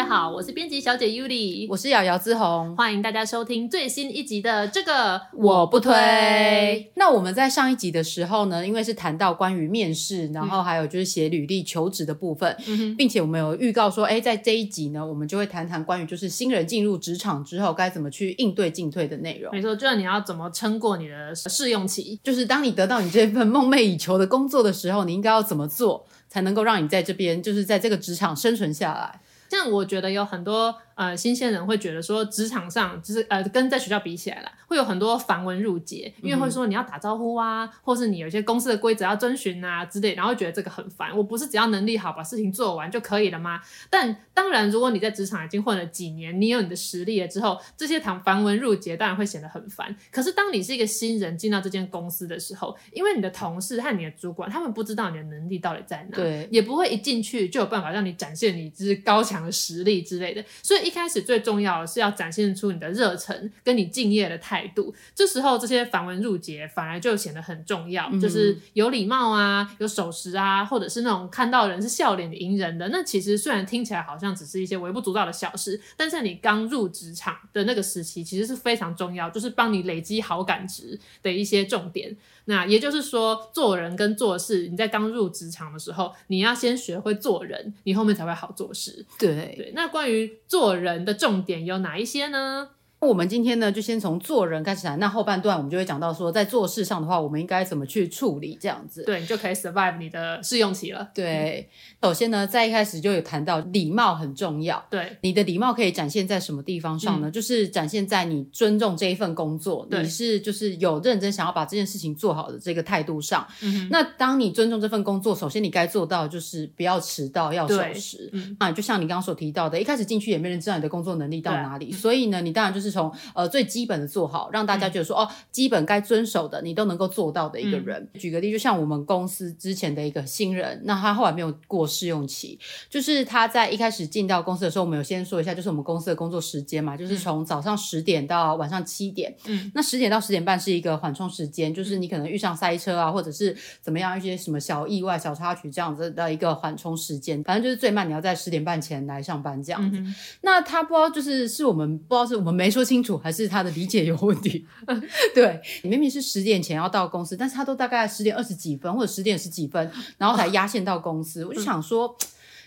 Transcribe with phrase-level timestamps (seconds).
[0.00, 6.90] 家好，我是编辑小姐 Yuli，我是瑶瑶之红，欢迎大家收听最新一集的这个我不推。
[6.94, 19.52] 那我们在上一集的时候呢，因为是谈到关于面试，然后还有就是写履历求职的部分，嗯、并且我们有预告说，哎，在这一集呢，我们就会谈谈关于就是新人进入职场之后该怎么去应对进退的内容。
[19.52, 29.20] 没错，就是你要怎么撑过你的试用期，就是当你得到你这份梦寐以求的工作的时候，你应该要怎么做才能够让你在这边就是在这个职场生存下来？
[29.50, 30.76] 像我觉得有很多。
[31.00, 41.16] 呃，新鲜人会觉得说，职场上就是呃，跟在学校比起来了，会有很多繁文缛节，因为会说你要打招呼啊，嗯、或是你有些公司的规则要遵循啊之类，然后觉得这个很烦。
[41.16, 43.62] 我不是只要能力好，把事情做完就可以了吗？
[43.88, 49.96] 但当然，如果你在职场已经混了几年，你有你的实力了之后，这些谈繁文缛节当然会显得很烦。
[50.12, 60.44] 可是当你是一个新人进到这间公司的时候，因为你的同事和你的主管，他们不知道你的能力到底在哪，对，也不会一进去就有办法让你展现你就是高强的实力之类的。
[60.62, 61.86] 所以一开始最重要的。
[61.86, 72.88] 是要展现出你的热忱跟你敬业的态度，这时候这些繁文缛节反而就显得很重要，嗯、就是有礼貌啊，有守时啊，或者是那种看到人是笑脸迎人的。
[72.88, 82.16] 那其实虽然听起来好像只是一些微不足道的小事，但是你刚入职场的那个时期，其实是非常重要，就是帮你累积好感值的一些重点。
[82.46, 89.04] 那也就是说，做人跟做事，你在刚入职场的时候，你要先学会做人，你后面才会好做事。
[89.18, 89.72] 对对。
[89.74, 92.70] 那关于做人的重点有哪一些呢？
[93.00, 94.98] 我们今天呢，就先从做人开始谈。
[94.98, 99.02] 那后半段我们就会讲到说，在做事上的话，我们应该怎么去处理这样子。
[99.04, 101.08] 对，你就可以 survive 你的试用期了。
[101.14, 101.66] 对，
[102.02, 104.84] 首先呢，在一开始就有谈到礼貌很重要。
[104.90, 107.30] 对，你的礼貌可以展现在什么地方上呢？
[107.30, 113.46] 嗯、就是展现在你尊重这一份工作，你是就是有认真想要把这件事情做好的这个态度上。
[113.62, 118.28] 嗯、那当你尊重这份工作，首先你该做到就是不要迟到，要守时。
[118.34, 122.89] 嗯，啊，就像你刚刚所提到的，一开始进去也没人知道你的工作能力到哪里，所以呢，你当然就是。
[122.90, 128.08] 从呃最基本的做好，让大家觉得说、嗯、哦，基本该遵守的你都能够做到的一个人。
[128.12, 132.58] 嗯、举个例，就像我们公司之前的一个新人，那他后来没有过试用期，
[132.88, 139.34] 就是他在一开始进到公司的时候，我们有先说一下，就是我们公司的工作时间嘛，就是从早上十点到晚上七点。
[139.46, 149.98] 嗯，那十点到十点半是一个缓冲时间，就是你可能遇上塞车啊，或者是怎么样一些什么小意外、小插曲这样子的一个缓冲时间，反正就是最慢你要在十点半前来上班这样子。
[149.98, 153.18] 嗯、那他不知道就是是我们不知道是我们没说清楚。
[153.18, 154.66] 还是他的理解有问题。
[155.34, 161.44] 对，你明明是十点前要到公司，但是他都大概十点二十几分或者十点十几分，然后才压线到公司。
[161.44, 162.16] 我就想说。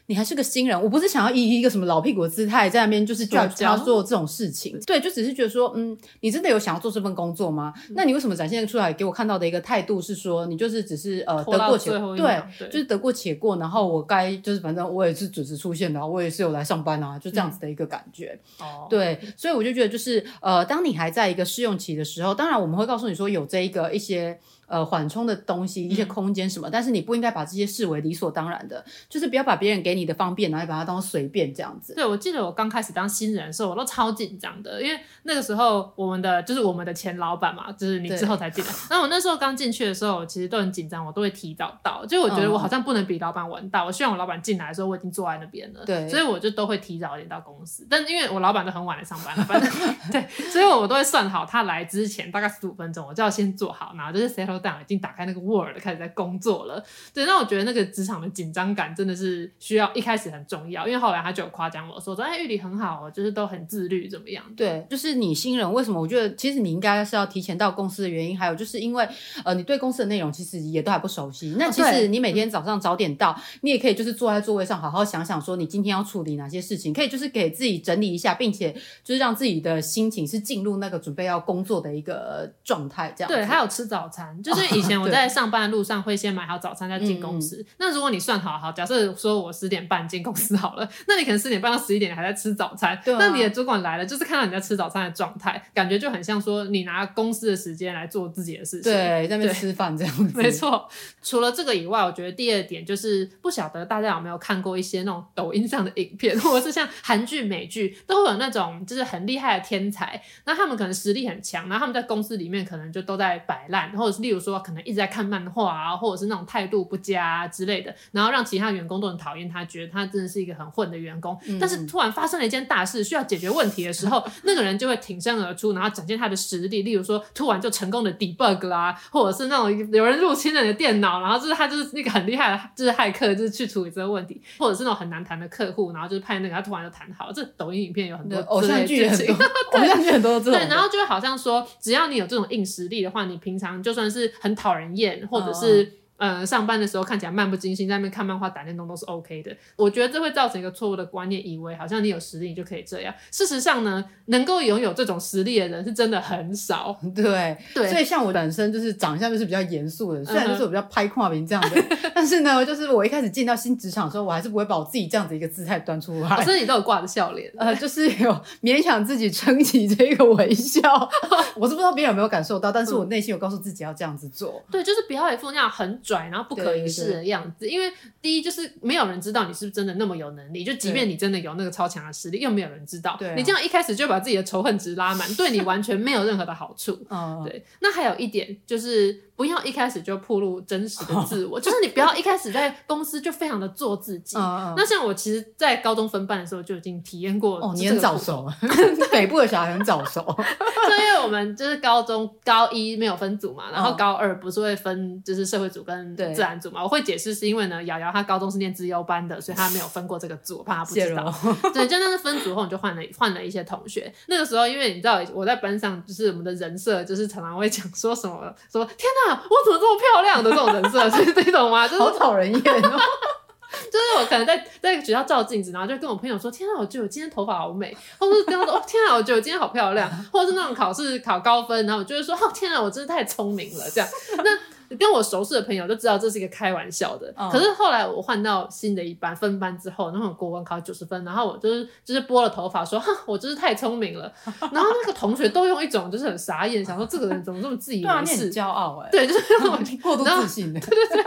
[0.07, 7.73] 你还是个新人，我不是想要以一个什么老屁股的姿态在那边就是叫他做这种事情，对，就只是觉得说，嗯，你真的有想要做这份工作吗？
[7.89, 18.37] 嗯、那你为什么展现出来给我看到的一个态度是说，你就是只是呃得过且过，对，对，就是得过且过，然后我该就是反正我也是准时出现的，我也是有来上班啊，就这样子的一个感觉。
[18.59, 24.37] 哦、嗯，对，所以我就觉得就是呃，当你还在一个试用期的时候，当然我们会告诉你说有这一个一些。
[24.65, 31.93] 呃，缓冲的东西，一些空间什么，嗯、但是你不应该把这些视为理所当然的，就是不要把别人给你的方便，然后把它当随便这样子。
[31.93, 38.71] 对，我记得我刚开始当新人的时候，我都超紧张的，因为那个时候我们的就是我们的前老板嘛，就是你之后才进来。
[38.89, 45.83] 那我那时候刚进去的时候，我其实都很紧张，我都会提早到，就我觉得我好像不能比老板晚到，嗯、我希望我老板进来的时候我已经坐在那边了。
[45.85, 47.85] 对，所以我就都会提早一点到公司。
[47.89, 49.69] 但因为我老板都很晚来上班了，反正
[50.11, 55.43] 对，所以我都会算好他来之前大概十五分钟，我就要先做好，然后就是 settle down 已经打开那个。
[55.43, 56.81] Word 开始在工作了，
[57.13, 64.41] 对，那我觉得那个职场的紧张感真的是需要一开始很重要，因为后来他就有夸奖我说说，哎，玉里很好哦，就是都很自律，怎么样？
[64.55, 65.99] 对，就是你新人为什么？
[65.99, 69.07] 我觉得其实你应该是要提前到公司的原因，还有就是因为
[69.43, 71.55] 呃，你对公司的内容其实也都还不熟悉。
[71.59, 78.71] 那其实你每天早上早点到，哦、你也可以就是坐在座位上好好想想，说你今天要处理哪些事情，可以就是给自己整理一下，并且
[79.03, 83.27] 就是让自己的心情是进入那个准备要工作的一个状态，这样。
[83.27, 85.23] 对，还有吃早餐，就是以前我在。
[85.33, 87.55] 上班的路上会先买好早餐再进公司。
[87.57, 93.01] 嗯、那如果你算好好，假设说我十点半进公司好了，那你可能十点半到十一点还在吃早餐。
[93.03, 98.91] 对啊、那你的主管来了，就是看到你在吃早餐的状态，感觉就很像说你拿公司的时间来做自己的事情。
[98.91, 100.31] 对，在那边吃饭这样子。
[100.37, 100.87] 没错。
[101.23, 121.37] 除了这个以外，我觉得第二点就是不晓得大家有没有看过一些那种抖音上的影片，或者是像韩剧、美剧都会有那种就是很厉害的天才，那他们可能实力很强，然后他们在公司里面可能就都在摆烂，或者是例如说可能一直在看漫画啊，或者是那种态度不佳啊之类的，然后让其他员工都很讨厌他，觉得他真的是一个很混的员工。
[121.47, 126.83] 嗯、但是突然发生了一件大事，需要解决问题的时候，那个人就会挺身而出，然后展现他的实力。
[126.83, 137.31] 例如说，突然就成功的 debug 啦，或者是那种有人入侵了你的电脑，然后就是他就是那个很厉害的，就是骇客，就是去处理这个问题，或者是那种很难谈的客户，然后就是派那个他突然就谈好。
[137.31, 139.35] 这抖音影片有很多偶像剧很多，
[139.79, 140.53] 偶像剧很多这种。
[140.53, 146.02] 对，然后就会好像说，只要你有这种硬实力的话，你平常就算是很讨人厌，或者是。
[146.17, 149.55] 嗯呃，上班的时候看起来漫不经心，在那边看漫画、打电动都是 OK 的。
[149.75, 153.13] 我觉得这会造成一个错误的观念，以为好像你有实力你就可以这样。
[153.31, 156.97] 事实上呢，能够拥有这种实力的人是真的很少。
[157.13, 166.29] 对对，所以像我本身就是长相就是比较严肃的，虽然就是我比较拍跨屏这样的，嗯、 但是呢，就是我一开始进到新职场的时候，我还是不会把我自己这样子一个姿态端出来。
[166.45, 170.81] 所以你都有挂着笑脸，呃，就是有勉强自己撑起这个微笑。
[171.55, 174.63] 我是不知道别人有没有感受到，但是我内心有告诉自己要这样子做。
[174.71, 177.69] 对，就是不要一副那样很拽，然后不可一世的样子。
[177.69, 183.15] 因为第一就是没有人知道你是不是真的那么有能力，就即便你真的有那个超强的实力，又没有人知道。
[183.17, 186.93] 对，你这样一开始就把自己的仇恨值拉满，对你完全没有任何的好处。
[187.45, 187.65] 对。
[187.79, 189.23] 那还有一点就是。
[189.35, 194.37] 不要一开始就暴露真实的自我， 就是你不要一开始在公司就非常的做自己。
[194.37, 197.57] 那像我其实，在高中分班的时候就已经体验过。
[197.59, 198.47] 哦，你很早熟，
[199.11, 200.21] 北部的小孩很早熟。
[200.21, 206.83] 就因为我们就是高中高一没有分组嘛，然后高二不是会分就是社会组跟自然组嘛。
[206.83, 211.33] 我会解释是因为呢，瑶瑶她高中是念资优班的，所以她没有分过这个组，我怕她不知道。
[211.73, 214.13] 对，就那是分组后，你就换了换了一些同学。
[214.27, 218.97] 那个时候，因为你知道我在班上就是我们的人设，就是常常会讲说什么说天
[219.27, 219.32] 哪。
[219.49, 221.85] 我怎么这么漂亮的这种人设，是这种吗？
[221.89, 222.99] 就是好讨人厌哦。
[223.91, 234.72] 就是我可能在在学校照镜子，然后就跟我朋友说：“天啊，我觉得我今天头发好美。”或者是跟他说：“哦，天啊，我觉得我今天好漂亮。”或者是那种考试考高分，然后我就会说：“哦，天啊，我真是太聪明了。”这样那。
[234.97, 237.33] 跟我熟识的朋友就知道这是一个开玩笑的。
[237.51, 244.31] 可是后来我换到新的一班分班之后，然后国文考九十分，然后我就是就是拨了头发说，哼，我真是太聪明了。
[244.71, 251.25] 然后那个同学都用一种就是很傻眼，想说这个人怎么这么自以为是，骄傲哎，对，就是那种 过度自信的，对对对。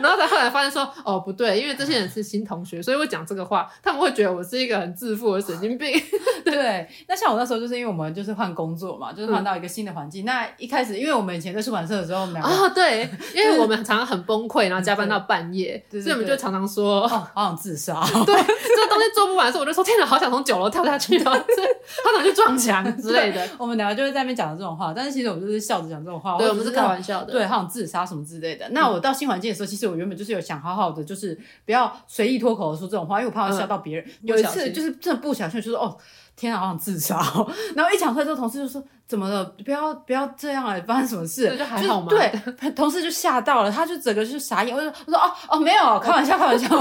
[0.00, 5.92] 然后他后来发现说，哦不对，因为这些人是新同学，所以我讲这个话，他们会觉得我是一个很自负的神经病。
[6.44, 10.24] 对，那像我那时候就是因为我们就是换工作嘛，就是换到一个新的环境。
[10.24, 13.82] 那一开始因为我们以前在出版社的时候，啊对，因为我们。
[13.82, 17.94] 常常很崩溃，然后加班到半夜，所以我们就常常说，哦，好想自杀。
[18.24, 23.44] 对，这个东西做不完的时候，我就说，天哪，好想从九楼跳下去啊，好想去撞墙之类的。
[23.58, 27.32] 我们两个就会在那边讲这种话，但是其实我们就是笑着讲这种话，对，我们是开玩笑的。
[27.32, 28.68] 对，好想自杀什么之类的。
[28.70, 34.10] 那我到新环境的时候，其实我原本就是有想好好的，就是不要随意脱口说这种话，因为我怕会吓到别人。
[34.22, 35.96] 有一次就是真的不小心，就说哦。
[36.34, 37.16] 天啊，好想自杀！
[37.76, 39.44] 然后一讲出来之后，同事就说：“怎么了？
[39.66, 40.74] 不要不要这样啊！
[40.86, 42.06] 发生什么事？”就还好吗？
[42.08, 44.74] 对，同事就吓到了，他就整个就傻眼。
[44.74, 46.68] 我就我说：“哦哦，没有，开玩笑，开玩笑。”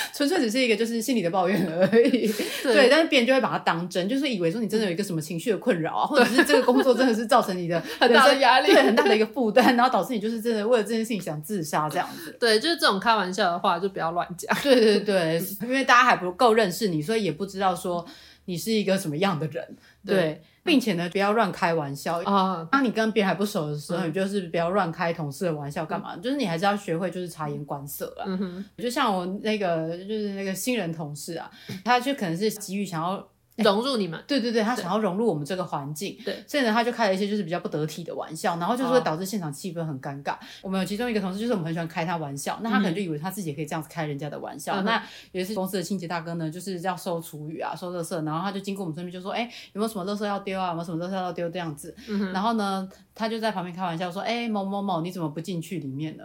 [0.14, 2.26] 纯粹只是一个就是心里的抱怨而已，
[2.62, 12.36] 对，对，但是别人就会把它当真，就是以为说你真的有一个什么情绪的困扰啊， 或者是这个工作真的是造成你的 很大的压力，对，很大的一个负担，然后导致你就是真的为了这件事情想自杀这样子。
[12.38, 14.56] 对，就是这种开玩笑的话就不要乱讲。
[14.62, 18.06] 对对对，因为大家还不够认识你，所以也不知道说
[18.46, 19.76] 你是一个什么样的人。
[20.06, 20.16] 对。
[20.16, 20.40] 对
[20.70, 22.66] 并且呢，不要乱开玩笑啊！
[22.70, 26.16] 当你跟别人还不熟的时候，你就是不要乱开同事的玩笑，干嘛？
[26.18, 28.24] 就是你还是要学会就是察言观色啊。
[28.28, 31.50] 嗯哼，就像我那个就是那个新人同事啊，
[31.84, 33.26] 他就可能是急于想要。
[33.62, 40.36] 融入你们，对对对，他想要融入我们这个环境，对，所以呢，他就开了一些就是比较不得体的玩笑，然后就是会导致现场气氛很尴尬。
[40.62, 44.82] 我们有其中一个同事，就是我们很喜欢开他玩笑，那他可能就以为他自己也可以这样子开人家的玩笑。
[44.82, 45.02] 那
[45.32, 50.68] 有一次公司的清洁大哥呢，就是要收厨余啊，收垃圾，然后他就经过我们身边，就说：“哎，有没有什么垃圾要丢啊？
[50.68, 51.94] 有没有什么垃圾要丢？”这样子，
[52.32, 56.24] 然后呢，他就在旁边开玩笑说：“哎，某某某，你怎么不进去里面呢？”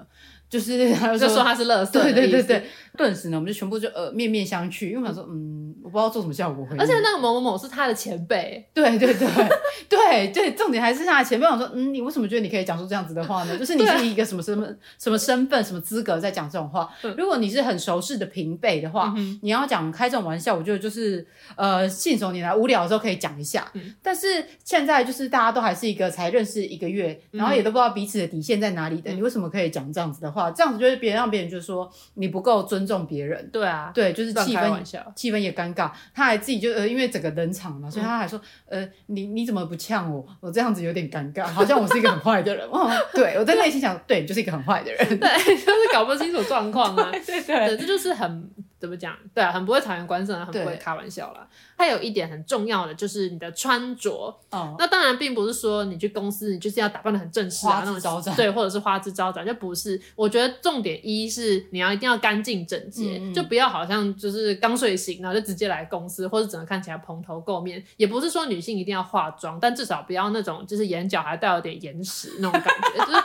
[0.50, 2.64] 就是 他就说，他是乐色，对对对对，
[2.98, 6.66] 顿时呢，我们就全部就呃面面相觑，因为我想说，嗯，我不知道做什么效果。
[6.78, 9.28] 而且那个某某某是他的前辈，对对对
[9.90, 11.46] 对对，重点还是他的前辈。
[11.46, 13.58] 我想说，嗯，你为什么觉得你可以讲出这样子的话呢？
[13.60, 14.68] 就是你是一个什么什么
[15.00, 16.90] 什么身份、什么资格在讲这种话？
[17.18, 21.26] 如果你是很熟识的平辈的话，你要讲开这种玩笑，我觉得就是
[21.56, 23.70] 呃信手拈来，无聊的时候可以讲一下。
[24.02, 30.45] 但是现在就是大家都还是一个才认识一个月，然后也都不知道彼此的底线在哪里的，你为什么可以讲这样子的话？
[30.52, 34.84] 这样子就是别人让别人就说你不够尊重别人，对啊，对，就是气氛
[35.16, 40.26] 气氛也尴尬，他还自己就呃，因为整个冷场嘛，所以他还说呃，你你怎么不呛我？
[40.42, 42.68] 我这样子有点尴尬，好像我是一个很坏的人。
[42.70, 47.46] 哦，对，我在内心想，对，就是一个很坏的人，对，就是搞不清楚状况啊， 对。
[47.46, 49.16] 对，这就是很怎么讲？
[49.34, 51.48] 对啊，很不会察言观色，很不会开玩笑啦。
[51.78, 54.34] 还有一点很重要的就是你的穿着。
[54.52, 60.00] 哦，那当然并不是说你去公司你就是要打扮的很正式啊，那种招展，对，或者是花枝招展，就不是。
[60.16, 67.84] 我觉得重点一是你要一定要干净整洁，嗯嗯，就不要好像就是刚睡醒然后就直接来公司，或者整个看起来蓬头垢面。
[67.98, 73.24] 也不是说女性一定要化妆，但至少不要那种就是眼角还带有点眼屎那种感觉，就是。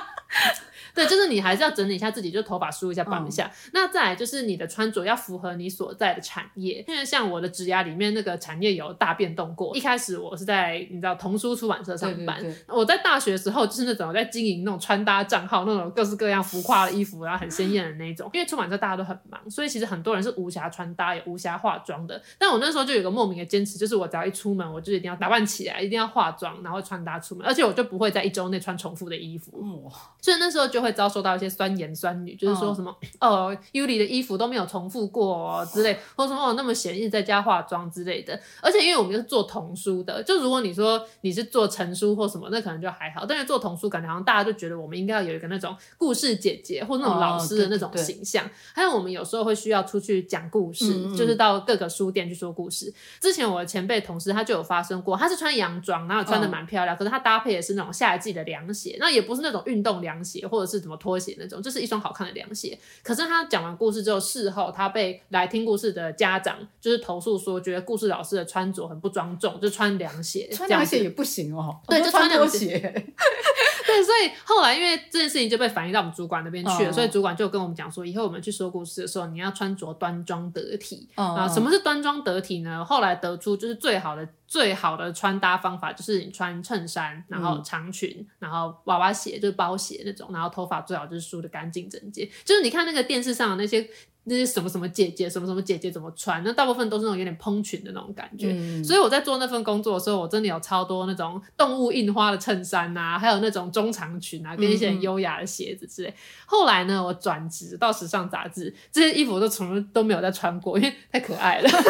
[0.94, 3.46] 对，就是你还是要整理一下自己，就头发梳一下，绑一下。
[3.46, 9.76] 嗯、那再来就是你的穿着要符合你所在的产业，因为像我的职涯里面那个产业有大变动过。
[9.76, 18.30] 一开始我是在你知道童书出版社上班，对对对，我在大学的时候就是那种在经营那种穿搭账号，那种各式各样浮夸的衣服，然后很鲜艳的那种。
[18.32, 22.20] 因为出版社大家都很忙，所以其实很多人是无暇穿搭也无暇化妆的。
[22.38, 29.60] 但我那时候就有个莫名的坚持，就是我只要一出门，我就一定要打扮起来，一定要化妆，然后穿搭出门，而且我就不会在一周内穿重复的衣服。
[29.62, 29.82] 嗯，
[30.20, 31.50] 所以那时候就会遭受到一些。
[31.50, 38.40] 酸言酸语，就是说什么哦，Yuli 的衣服都没有重复过哦之类，或者说哦那么闲，一直在家化妆之类的。
[38.62, 43.26] 而且因为我们是做童书的，就如果你说你是做成书或什么，那可能就还好。
[43.26, 48.46] 但是做童书，感觉好像大家就觉得我们应该要有一个那种故事姐姐或那种老师的那种形象。
[48.46, 52.94] 哦、还有我们有时候会需要出去讲故事，嗯嗯，就是到各个书店去说故事。
[53.20, 62.78] 之前我的前辈同事他就有发生过，他是穿洋装，然后穿的蛮漂亮，哦，可是他搭配的是那种夏季的凉鞋，那也不是那种运动凉鞋或者是什么拖鞋那种，就是一双好看的凉鞋。
[63.02, 71.80] 可是他讲完故事之后，事后他被来听故事的家长就是投诉说，觉得故事老师的穿着很不庄重，就穿凉鞋， 穿凉鞋也不行哦。
[71.88, 72.78] 对，就穿拖鞋。
[73.86, 81.08] 对，所以后来因为这件事情就被反映到我们主管那边去了，哦、所以主管就跟我们讲说，以后我们去说故事的时候，你要穿着端庄得体。
[81.16, 82.84] 啊、哦，什么是端庄得体呢？
[82.84, 84.28] 后来得出就是最好的。
[84.50, 92.28] 最好的穿搭方法就是你穿衬衫，然后长裙，嗯、然后娃娃鞋就是包鞋那种，然后头发最好就是梳的干净整洁。
[92.44, 93.88] 就是你看那个电视上的那些
[94.24, 98.50] 那些什么什么姐姐，什么什么姐姐怎么穿，那大部分都是那种有点蓬裙的那种感觉。
[98.50, 106.08] 嗯、所以我在做那份工作的时候，我真的有超多那种动物印花的衬衫啊，还有那种中长裙啊，跟一些很优雅的鞋子之类。
[106.08, 106.14] 嗯、
[106.46, 111.70] 后来呢，我转职到时尚杂志，这些衣服我都从来都没有再穿过，因为太可爱了。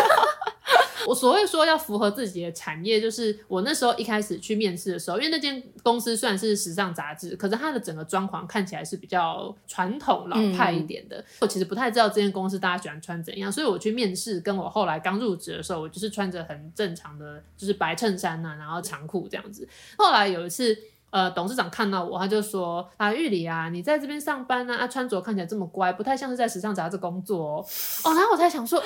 [1.07, 11.19] 我所谓说要符合自己的产业，就是我那时候一开始去面试的时候，因为那间公司虽然是时尚杂志，可是它的整个装潢看起来是比较传统老派一点的。
[11.19, 19.69] 嗯、我其实不太知道这间公司大家喜欢穿怎样，所以我去面试，跟我后来刚入职的时候，我就是穿着很正常的，就是白衬衫啊，然后长裤这样子。
[19.97, 20.77] 后来有一次，
[21.11, 27.67] 呃，董事长看到我，他就说：“啊，玉里啊，你在这边上班呢、啊，啊，穿着看起来这么乖，不太像是在时尚杂志工作哦。”
[28.05, 28.79] 哦，然后我才想说。
[28.79, 28.85] 哦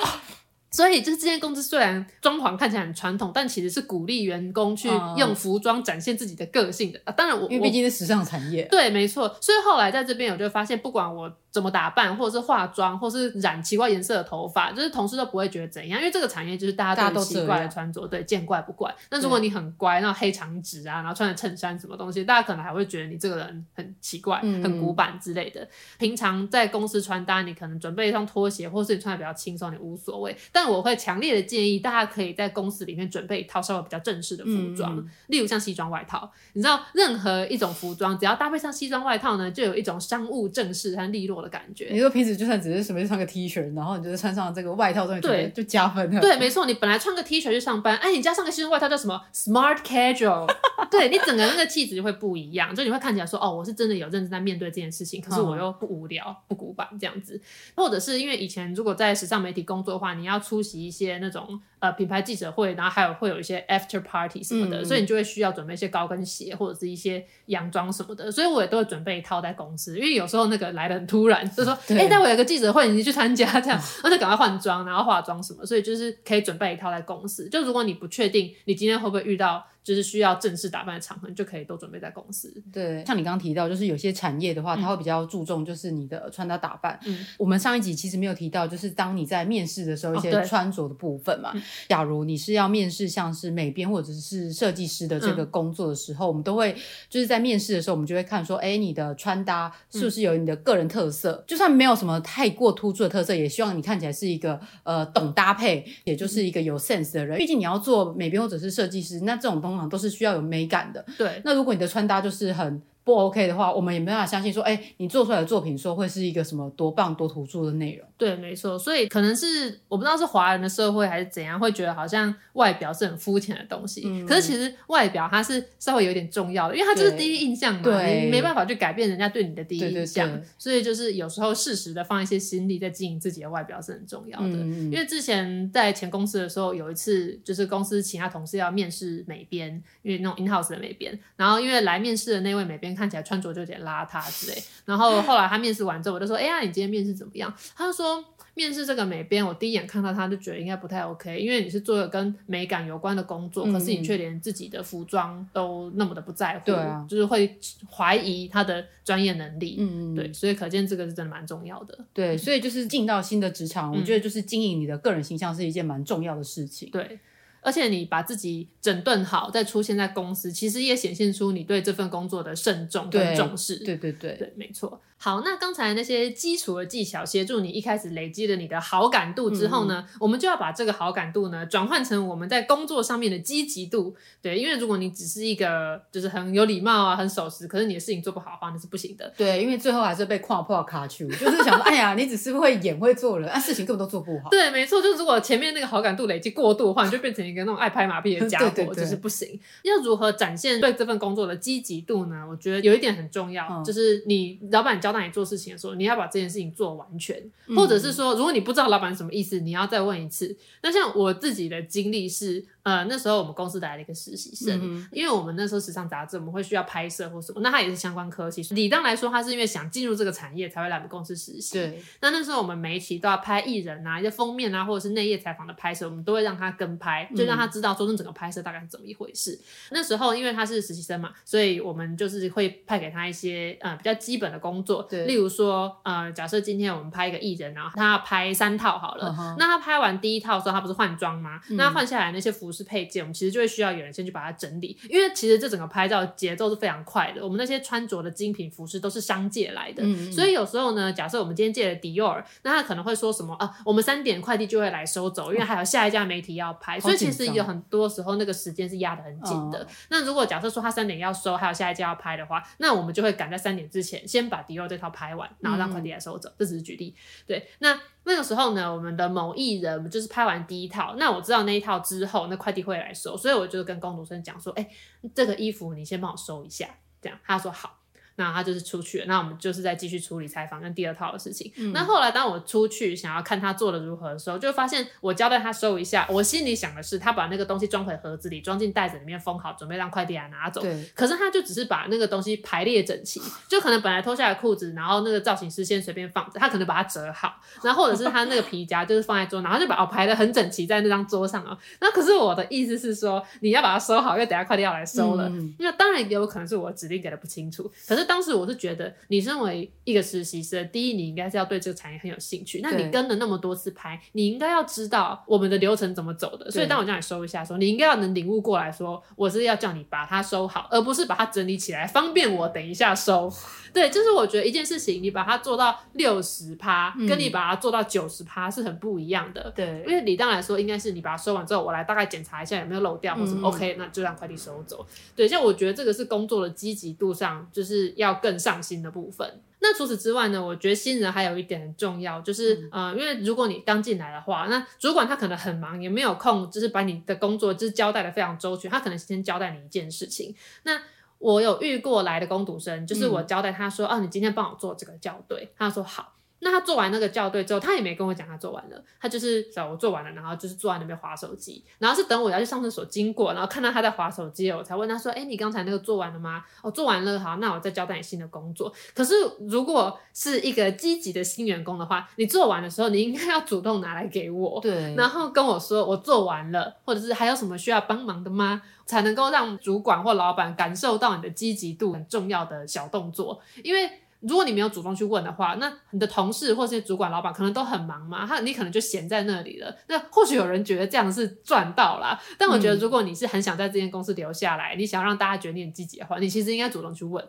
[0.75, 7.01] 所以，就是这间公司虽然装潢看起来很传统，但其实是鼓励员工去用服装展现自己的个性的。
[7.05, 9.37] 啊，当然我，我因为毕竟是时尚产业，对，没错。
[9.41, 11.33] 所以后来在这边，我就发现，不管我。
[11.55, 18.93] 怎么打扮，或者是化妆，或是染奇怪颜色的头发，就是同事都不会觉得怎样，因为这个产业就是大家都奇怪的穿着，对，见怪不怪。
[19.09, 25.65] 那如果你很乖，那黑长直啊，然后穿着衬衫什么东西，大家可能还会觉得你这个人很奇怪、嗯、很古板之类的。
[25.97, 30.37] 平常在公司穿搭，你可能准备一双拖鞋，或是你穿的比较轻松，你无所谓。
[30.51, 36.29] 但我会强烈的建议大家可以在公司里面准备一套稍微比较正式的服装，嗯、例如像西装外套。
[36.55, 41.89] 你知道，任何一种服装只要搭配上西装外套呢，就有一种商务正式和利落的感觉。
[41.93, 46.21] 你说平时就算只是随便穿个 T 恤，然后你就是穿上这个外套，对，就加分了。
[46.21, 50.51] 对，没错，你本来穿个 T 恤去上班，哎，你加上个西装外套叫什么？Smart Casual。
[50.91, 57.41] 对，你整个那个气质就会不一样，就你会看起来说，哦，我是真的有认真在面对这件事情，可是我又不无聊、不古板这样子。
[57.77, 77.49] 或者是因为以前如果在时尚媒体工作的话，你要出席一些那种呃品牌记者会，然后还有会有一些 After Party 什么的，嗯、所以你就会需要准备一些高跟鞋或者是一些洋装什么的，所以我也都会准备一套在公司，因为有时候那个来的很突然，就说，哎，待会有个记者会，你去参加这样， 而且赶快换装，然后化妆什么，所以就是可以准备一套在公司。
[77.49, 79.65] 就如果你不确定你今天会不会遇到。
[79.85, 82.51] 就是需要正式打扮的场合，你就可以都准备在公司。
[82.73, 86.99] 对，像你刚刚提到，就是有些产业的话，它会比较注重就是你的穿搭打扮。
[87.05, 91.51] 嗯，我们上一集其实没有提到，就是当你在面试的时候，一些穿着的部分嘛。
[91.55, 96.75] 哦、假如你是要面试像是美编或者是设计师的这个工作的时候，嗯、我们都会
[97.11, 101.33] 就是在面试的时候，我们就会看说，哎，你的穿搭是不是有你的个人特色？
[101.33, 107.37] 嗯、就算没有什么太过突出的特色，也希望你看起来是一个呃懂搭配，也就是一个有 sense 的人。
[107.39, 111.41] 毕竟你要做美编或者是设计师，那这种东西都是需要有美感的，对。
[111.45, 118.09] 那如果你的穿搭就是很不 OK 的话，我们也没办法相信说，哎、欸，你做出来的作品说会是一个什么多棒多突出的内容。
[118.17, 118.79] 对，没错。
[118.79, 124.05] 所以可能是我不知道是华人的社会还是怎样，会觉得好像外表是很肤浅的东西。
[124.07, 130.41] 嗯、可是其实外表它是稍微有点重要的，因为它就是第一印象嘛，对，你没办法去改变人家对你的第一印象。
[130.57, 134.47] 所以就是有时候适时的放一些心力在经营自己的外表是很重要的。
[134.47, 139.71] 嗯、因为之前在前公司的时候，有一次就是公司其他同事要面试美编，
[140.01, 142.94] 因为那种 in house 的美编，然后因为来面试的那位美编。
[142.95, 148.25] 看起来穿着就有点邋遢之类，然后后来他面试完之后，我就说：“哎呀，你今天面试怎么样？”他就说
[148.55, 156.71] ：“面试这个美编，我第一眼看到他就觉得应该不太 OK，因为你是做的跟美感有关的工作，嗯、可是你却连自己的服装都那么的不在乎，
[157.09, 157.59] 就是会
[157.91, 159.77] 怀疑他的专业能力。
[159.79, 161.99] 嗯，对，所以可见这个是真的蛮重要的。
[162.13, 166.89] 对，所以就是进到新的职场，嗯、我觉得就是经营你的个人形象是一件蛮重要的事情。
[166.91, 167.19] 对。
[167.65, 173.77] 而且你把自己整顿好，再出现在公司，其实也显现出你对这份工作的慎重跟重视。
[173.77, 175.01] 对对对对，对，没错。
[175.25, 184.15] 好，那刚才那些基础的技巧协助你一开始累积了你的好感度之后呢，嗯、我们就要把这个好感度呢转换成我们在工作上面的积极度。
[184.43, 189.33] 对，因为如果你只是一个就是很有礼貌啊、很守时，可是你的事情做不好的话，那是不行的。
[189.35, 194.51] 对，因为最后还是被跨破卡去，就是想说， 哎呀，你只是会演会做人，啊，事情根本都做不好。
[194.51, 199.59] 对，没错，就是如果前面那个好感度累积过度的话，你就变成一个那种爱拍马屁的家伙， 就是不行。
[199.85, 202.45] 要如何展现对这份工作的积极度呢？
[202.47, 205.95] 我觉得有一点很重要，嗯、就是你老板交代你做事情的时候。
[205.95, 207.43] 你要把这件事情做完全，
[207.75, 210.55] 或者是说，如果你不知道老板什么意思，你要再问一次。
[210.83, 212.63] 那像我自己的经历是。
[212.85, 221.73] 呃，那时候我们公司来了一个实习生，嗯、因为我们那时候时尚杂志我们会需要拍摄或什么，那他也是相关科系，理当来说他是因为想进入这个产业才会来我们公司实习。
[221.75, 229.53] 对，那那时候我们每一期都要拍艺人啊，一些封面啊，或者是内页采访的拍摄，我们都会让他跟拍，就让他知道说那整个拍摄大概是怎么一回事。
[229.53, 241.59] 嗯、那时候因为他是实习生嘛，所以我们就是会派给他一些呃比较基本的工作，对，例如说呃假设今天我们拍一个艺人，然后他要拍三套好了，嗯、那他拍完第一套的时候，他不是换装吗？
[241.71, 247.43] 嗯、那他换下来那些服饰配件，我们其实就会需要有人先去把它整理，因为其实这整个拍照节奏是非常快的。
[247.45, 253.71] 我们那些穿着的精品服饰都是商界来的，嗯嗯，所以有时候呢，假设我们今天借了 Dior，那他可能会说什么啊？
[253.85, 259.79] 我们三点快递就会来收走，因为还有下一家媒体要拍，所以其实有很多时候那个时间是压得很紧的。
[259.79, 266.49] 哦、那如果假设说他三点要收，还有下一家要拍的话，那我们就会赶在三点之前先把 Dior 这套拍完，然后让快递来收走。
[266.49, 267.15] 嗯、这只是举例，
[267.47, 268.01] 对，那。
[268.25, 274.89] 那个时候呢，我们的某艺人就是拍完第一套，那我知道那一套之后，那快递会来收，所以我就跟工读生讲说，哎，
[275.35, 276.89] 这个衣服你先帮我收一下，
[277.21, 278.04] 这样，他说好。
[278.37, 281.73] 那他就是出去了，那我们就是再继续处理采访跟第二套的事情。
[281.77, 290.81] 嗯、那后来当我出去想要看他做的如何的时候，就发现我交代他收一下，我心里想的是他把那个东西装回盒子里，装进袋子里面封好，准备让快递来拿走。
[290.81, 301.77] 对可是他就只是把那个东西排列整齐，就可能本来脱下来裤子，然后那个造型师先随便放着，他可能把它折好，然后或者是他那个皮夹就是放在桌，然后就把哦排的很整齐在那张桌上哦。
[302.01, 305.49] 那可是我的意思是说，你要把它收好，因为等下快递要来收了。
[305.49, 309.15] 嗯、那当然也有可能是我指令给的不清楚，可是当时我是觉得。
[309.29, 312.81] 你身为一个实习生，第一，你应该是要对这个产业很有兴趣。
[312.83, 316.71] 那你跟了那么多次拍，你应该要知道我们的流程怎么走的。
[316.71, 323.51] 所以当我叫你收一下的时候，你应该要能领悟过来说，我是要叫你把它收好，而不是把它整理起来，方便我等一下收。
[323.95, 329.73] 对，就是我觉得一件事情，你把它做到六十趴，跟你把它做到九十趴是很不一样的。
[329.75, 333.69] 对，因为理当来说，应该是你把它收完之后，我来大概检查一下有没有漏掉或什么。
[333.69, 335.07] OK，那就让快递收走。
[335.37, 339.61] 对，像我觉得这个是工作的积极度上，就是要更上心的部分。
[339.81, 350.55] 那除此之外呢，我觉得新人还有一点很重要，就是呃，因为如果你刚进来的话，那主管他可能很忙，也没有空，就是把你的工作就是交代的非常周全，他可能先交代你一件事情。
[350.85, 351.01] 那
[351.39, 356.34] 我有遇过来的工读生，就是我交代他说，哦、嗯啊，你今天帮我做这个校对，他说好。
[356.65, 366.65] 那他做完那个校对之后，他也没跟我讲他做完了，他就是找我做完了，然后就是坐在那边划手机，然后是等我要去上厕所经过，然后看到他在划手机，我才问他说，哎，你刚才那个做完了吗？
[366.83, 368.91] 哦，做完了，好，那我再交代你新的工作。
[369.15, 369.35] 可是
[369.69, 378.81] 如果是一个积极的新员工的话，你做完的时候，你应该要主动拿来给我，对，然后跟我说我做完了，或者是还有什么需要帮忙的吗？
[379.05, 384.11] 才能够让主管或老板感受到你的积极度，很重要的小动作，因为。
[384.49, 389.97] 如果你没有主动去问的话，那你的同事或是主管、老板可能都很忙嘛，他你可能就闲在那里了。
[390.09, 397.45] 那或许有人觉得这样是赚到啦，但我觉得如果你是很想在这间公司留下来，嗯、你想让大家觉得你很积极的话，你其实应该主动去问。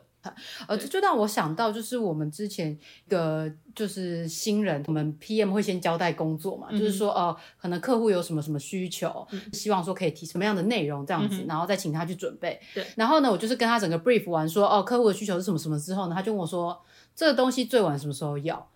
[0.67, 12.59] 呃，这就让我想到，就是我们之前一个就是新人，我们 PM 会先交代工作嘛，嗯、就是说，呃，可能客户有什么什么需求，嗯、希望说可以提什么样的内容这样子，嗯、然后再请他去准备。
[12.73, 16.79] 对，然后呢，我就是跟他整个 brief 完说，哦，客户的需求是什么什么之后呢，他就跟我说，
[17.15, 18.69] 这个东西最晚什么时候要？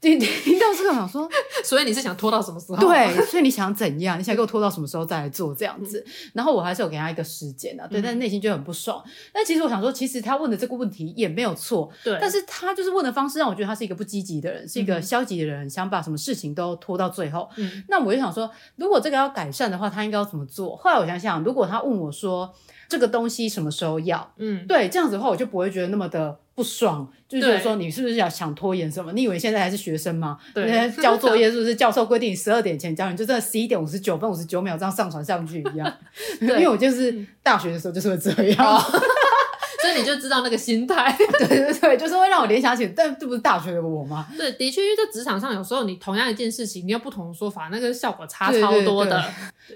[0.00, 1.28] 听 听到这个，想说，
[1.62, 2.78] 所以你是想拖到什么时候？
[2.78, 4.18] 对， 所以你想怎样？
[4.18, 6.02] 你想给我拖到什么时候再来做这样子？
[6.06, 9.04] 嗯、然后我还是有给他一个时间的，对，嗯、但是内心就很不爽。
[9.32, 12.16] 但其实我想说，其实他问的这个问题也没有错，对。
[12.18, 17.48] 但是他就是问的方式让我觉得他是一个不积极的人，是一个消极的人，嗯、想把什么事情都拖到最后。
[17.56, 17.84] 嗯。
[17.88, 20.74] 那我就想说，如果这个要改善的话，他应该要怎么做？
[20.76, 22.50] 后来我想想，如果他问我说
[22.90, 24.34] 这个东西什么时候要？
[24.36, 26.38] 嗯，对，这样子的话，我就不会觉得那么的。
[26.52, 29.10] 不爽，就是说你是不是想想拖延什么？
[29.14, 30.36] 你以为现在还是学生吗？
[30.52, 33.08] 对，交作业是不是教授规定十二点前交？
[33.10, 35.90] 你就真的十一点五十九分五十九秒这样上传上去一样？
[36.38, 38.80] 对，因为我就是大学的时候就是会这样。
[39.80, 44.26] 所以你就知道那个心态， 对对对，就是会让我联想起，但这不是大学的我吗？
[44.36, 49.24] 对，的确，因为在职场上，有时候你同样一件事情，你有不同的说法，那个效果差超多的。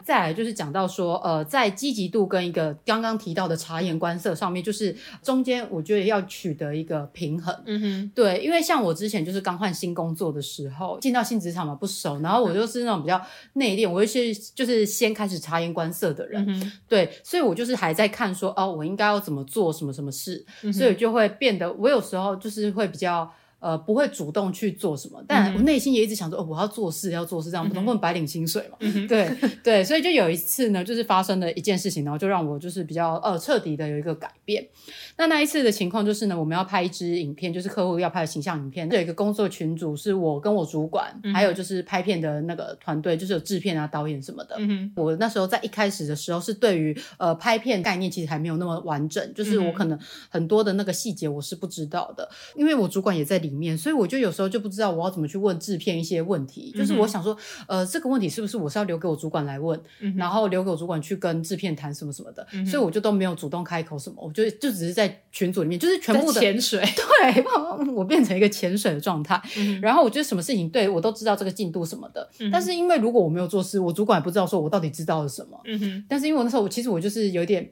[0.04, 7.54] 再来就是讲到说，呃，在积极度跟一个刚刚提到的察言观色上面，就是中间我觉得要取得一个平衡。
[7.64, 13.18] 嗯哼，对，因为像我之前就是刚换新工作的时候，进到新职场嘛，不熟，然后我就是那种比较
[13.54, 16.44] 内敛，我会是就是先开始察言观色的人。
[16.46, 19.94] 嗯哼，对，所以我就是还在看说，哦，我应该要怎么做什么。
[19.94, 23.32] 什么事，所以就会变得，我有时候就是会比较。
[23.64, 28.76] 呃，不会主动去做什么，但我内心也一直想说，哦，我要做事，要做事，这样不能问白领薪水嘛？
[28.80, 29.26] 嗯、对
[29.64, 34.68] 对，所以就有一次呢，就是发生了一件事情，然后就让我就是比较呃彻底的有一个改变。
[35.16, 44.56] 那那一次的情况就是呢，我们要拍一支影片，就是客户要拍的形象影片，有一个工作群组，是我跟我主管，嗯、还有就是拍片的那个团队，就是有制片啊、导演什么的。
[44.58, 49.98] 嗯、我那时候在一开始的时候，是对于呃拍片概念其实还没有那么完整，就是我可能
[50.28, 56.72] 很多的那个细节我是不知道的，因为我主管也在里面，所以我就有时候就不知道我要怎么去问制片一些问题。
[56.76, 57.36] 就是我想说，
[57.68, 67.44] 呃，这个问题是不是我是要留给我主管来问，嗯、然后留给我主管去跟制片谈什么什么的，嗯、所以我就都没有主动开口什么，我就就只是在群组里面，就是全部的潜水，对，
[67.94, 69.40] 我变成一个潜水的状态。
[69.56, 75.60] 嗯、 然后我觉得什么事情对我都知道这个进度什么的，嗯、但是因为如果我没有做事，我主管也不知道说我到底知道了什么。
[76.08, 77.70] 但是因为我那时候我其实我就是有点。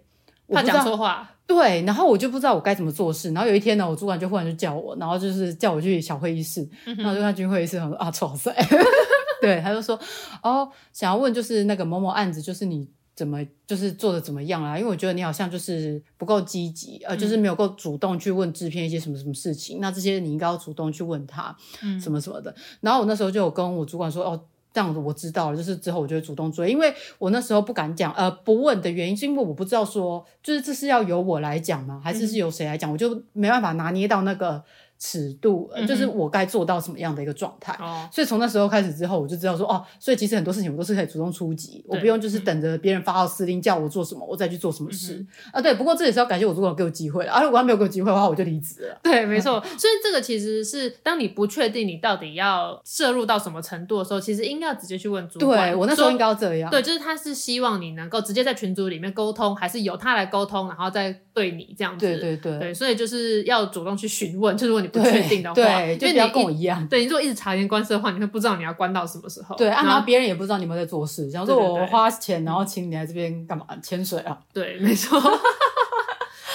[0.48, 3.30] 怕讲错话，对，然后我就不知道我该怎么做事。
[3.32, 8.54] 然后有一天呢，我主管就忽然就叫我，然后就是叫我去小会议室，嗯、然后就看军会议室，他说啊，臭帅，
[9.42, 9.98] 对，他就说
[10.42, 14.78] 哦，想要问就是那个某某案子，就是你怎么就是做的怎么样啊？
[14.78, 19.78] 因为我觉得你好像就是不够积极，呃，就是没有够主动去问制片一些什么什么事情。
[19.78, 22.54] 嗯、那这些你应该要主动去问他，嗯，什么什么的。
[22.80, 24.44] 然后我那时候就有跟我主管说，哦。
[24.72, 32.00] 这样子我知道了，就是之后我就会主动追，因为我那时候不敢讲，呃，不问的原因是因为我不知道说，就是这是要由我来讲吗？
[32.02, 32.90] 还是是由谁来讲？
[32.90, 34.62] 嗯、我就没办法拿捏到那个。
[35.04, 37.76] 尺度，就是我该做到什么样的一个状态。
[37.80, 45.14] 哦、所以从那时候开始之后，我就知道说，哦，所以其实很多事情我都是可以主动出击，我不用就是等着别人发号施令叫我做什么，我再去做什么事。
[45.14, 45.74] 嗯、啊，对。
[45.74, 47.32] 不过这也是要感谢我主管给我机会了。
[47.32, 48.96] 啊，如果他没有给我机会的话，我就离职了。
[49.02, 49.60] 对，没错。
[49.60, 55.70] 所以这个其实是当你不确定你到底要摄入到什么程度的时候，其实应该要直接去问主管。
[55.70, 56.70] 对，我那时候应该要这样。
[56.70, 62.06] 对，就是他是希望你能够直接在群组里面沟通，还是由他来沟通，然后再对你这样子。
[62.06, 62.58] 对对对。
[62.58, 65.62] 对，所以就是要主动去询问，就是如果你不确定的话。
[65.98, 66.86] 就你要跟我一样。
[66.88, 69.56] 对，你如果一直察言观色的话，你会不知道你要关到什么时候。
[69.56, 71.30] 对，然后别人也不知道你们在做事。
[71.30, 73.64] 假如说我花钱，然后请你来这边干嘛？
[73.82, 74.38] 潜水啊？
[74.52, 75.20] 对，没错。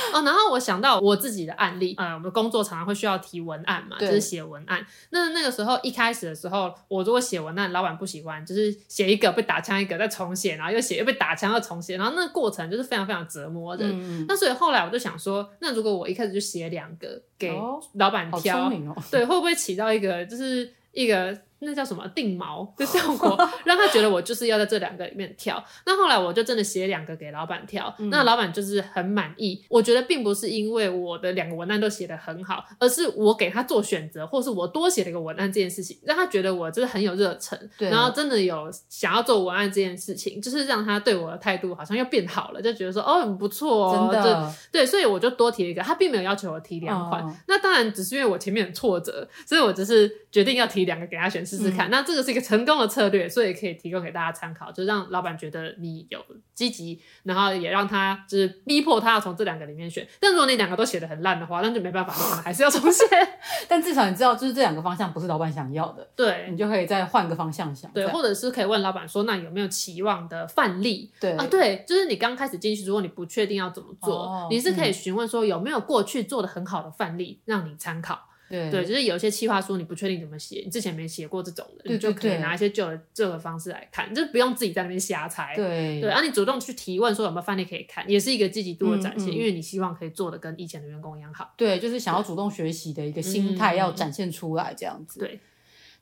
[0.13, 4.85] 哦，然后我想到我自己的案例，呃，我们工作常常会需要提文案嘛，就是写文案。
[5.09, 13.85] 那那个时候一开始的时候，我如果写文案，老板不喜欢，就是写一个被打枪一个再重写，然后又写又被打枪又重写，然后那个过程就是非常非常折磨的。
[14.27, 17.51] 那所以后来我就想说，那如果我一开始就写两个给
[17.93, 18.69] 老板挑，
[19.11, 21.37] 对，会不会起到一个就是一个。
[21.59, 25.63] 那叫什么定锚的效果， 让他觉得我就是要在这两个里面挑。
[25.85, 29.63] 那后来我就真的写两个给老板挑，嗯、那老板就是很满意。
[29.69, 47.23] 我觉得并不是因为我的两个文案都写得很好，而是我给他做选择，或是我多写了一个文案这件事情，让他觉得我就是很有热忱，对然后真的有想要做文案这件事情，就是让他对我的态度好像又变好了，就觉得说哦很不错哦，真的对，所以我就多提了一个，他并没有要求我提两款。
[47.23, 51.87] 哦、那当然只是因为我前面很挫折，所以我只是决定要提两个给他选，试试看。
[51.87, 56.19] 嗯、那这个是一个成功的策略，所以可以提供给大家参考，就让老板觉得你有
[56.53, 60.05] 积极，然后也让他就是逼迫他要从这两个里面选。
[60.19, 63.05] 但如果那两个都写的很烂的话，那就没办法，你可能还是要重 写。
[63.69, 67.89] 但至少你知道，就是这两个方向不是老板想要的，对，你就可以再换个方向想。
[67.91, 71.11] 对，或者是可以问老板说，那有没有期望的范例？
[71.19, 78.19] 对啊，对，就是你刚开始进去，如果你不确定要怎么做，哦、你是可以询问说有没有过去做的很好的范例让你参考。
[78.49, 85.55] 对，对，就是有一些企划书你不确定怎么写，你之前没写过这种的，你就可以拿一些旧的这个方式来看，就是不用自己在那边瞎猜。
[85.55, 91.53] 对对，然后你主动去提问说有没有范例可以看，也是一个积极度的展现，嗯嗯，因为你希望可以做的跟以前的员工一样好。
[91.57, 95.19] 对，就是想要主动学习的一个心态要展现出来，这样子。
[95.19, 95.39] 对，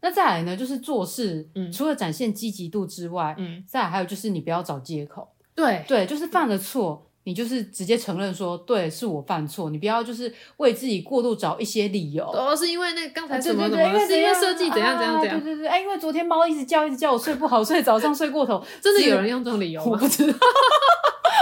[0.02, 5.28] 那再来呢，就是做事，嗯，除了展现积极度之外，嗯，再来还有就是你不要找借口。
[5.56, 7.10] 对对，就是犯了错。
[7.26, 12.24] 你就是直接承认说，对，是我犯错，你不要就是为自己过度找一些理由。
[12.26, 15.42] 哦，是因为那刚才什么什么，对对对，是因为设计怎样怎样怎样。
[15.42, 18.64] 对对对，哎，因为昨天猫一直叫，一直叫我睡不好，所以早上睡过头。
[18.80, 19.90] 真的有人用这种理由吗？
[19.94, 20.38] 我不知道，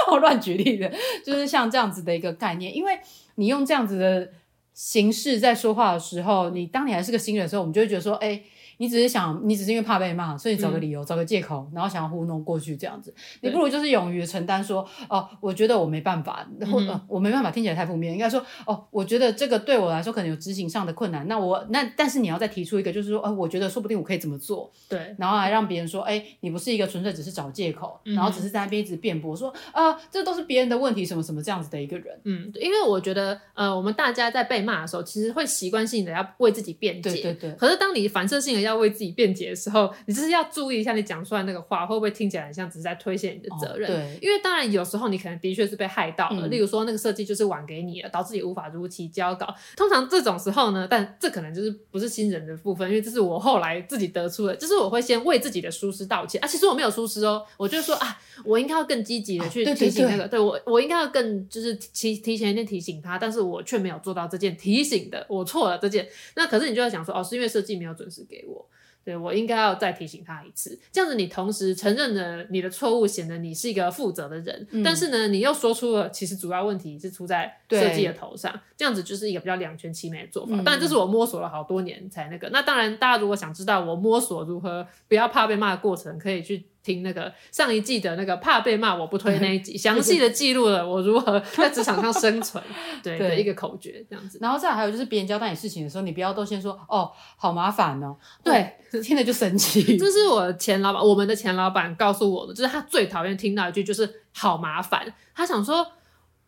[0.10, 0.90] 我乱举例的，
[1.26, 2.74] 就是像这样子的一个概念。
[2.74, 2.98] 因为
[3.36, 4.30] 你用这样子的
[4.74, 8.42] 形式在说话的时候，你当你还是个新人的时候，我们就会觉得说，哎。
[8.84, 13.16] 你只是想，你只是因为怕被骂，所以找个理由，嗯、找个借口，然后想要糊弄过去这样子。
[13.40, 18.12] 你不如就是勇于承担，说哦，我觉得我没办法，或、嗯呃、我没办法，听起来太负面。
[18.12, 21.26] 应该说哦，我觉得这个对我来说可能有执行上的困难。
[21.30, 24.70] 那我那但是你要再提出一个，就是说，哦，我觉得说不定我可以怎么做。
[24.90, 32.20] 对，然后还让别人说，哎，你不是一个纯粹只是找借口，嗯、然后只是在那边一直辩驳说啊，这都是别人的问题，什么什么这样子的一个人。
[32.26, 37.12] 嗯，因为我觉得呃，我们大家在被骂的时候，其实会习惯性的要为自己辩解。
[37.12, 37.52] 对对对。
[37.54, 39.44] 可是当你反射性的要为自己辩解。
[39.44, 43.90] 的时候，你就是要注意一下，你讲出来那个话会不会听起来很像只是在推卸你的责任？
[43.90, 49.54] 哦、对，因为当然有时候你可能的确是被害到了，嗯、例如说那个设计就是晚给你了，导致你无法如期交稿。
[49.76, 56.48] 通常这种时候呢，但这可能就是不是新人的部分，因为这是我后来自己得出的，就是我会先为自己的疏失道歉啊。
[56.48, 66.08] 其实我没有疏失哦，我就说啊，我应该要更积极的去提醒那个，啊、对，我我应该要更就是提提前一天提醒他，但是我却没有做到这件提醒的，我错了这件。
[66.36, 68.63] 那可是你就要想说，哦，是因为设计没有准时给我。
[69.04, 80.56] 对，我应该要再提醒他一次，这样子你同时承认了你的错误，显得你是一个负责的人，嗯、但是呢，你又说出了其实主要问题是出在设计的头上，对这样子就是一个比较两全其美的做法。
[80.58, 82.50] 当然、嗯，这是我摸索了好多年才那个。
[82.50, 86.66] 那当然，大家如果想知道我摸索如何不要怕被骂的过程，可以去。
[86.84, 92.62] 听那个上一季的那个怕被骂我不推那一集， 详细的记录了我如何在职场上生存，
[93.02, 94.38] 对的一个口诀这样子。
[94.42, 99.82] 然后再还有就是别人交代你事情的时候，你不要都先说哦，好麻烦哦，对，听了就生气。
[99.98, 105.88] 这是我前老板，我们的前老板告诉我的，就是他最讨厌听到一句就是好麻烦，他想说，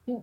[0.07, 0.21] 嗯。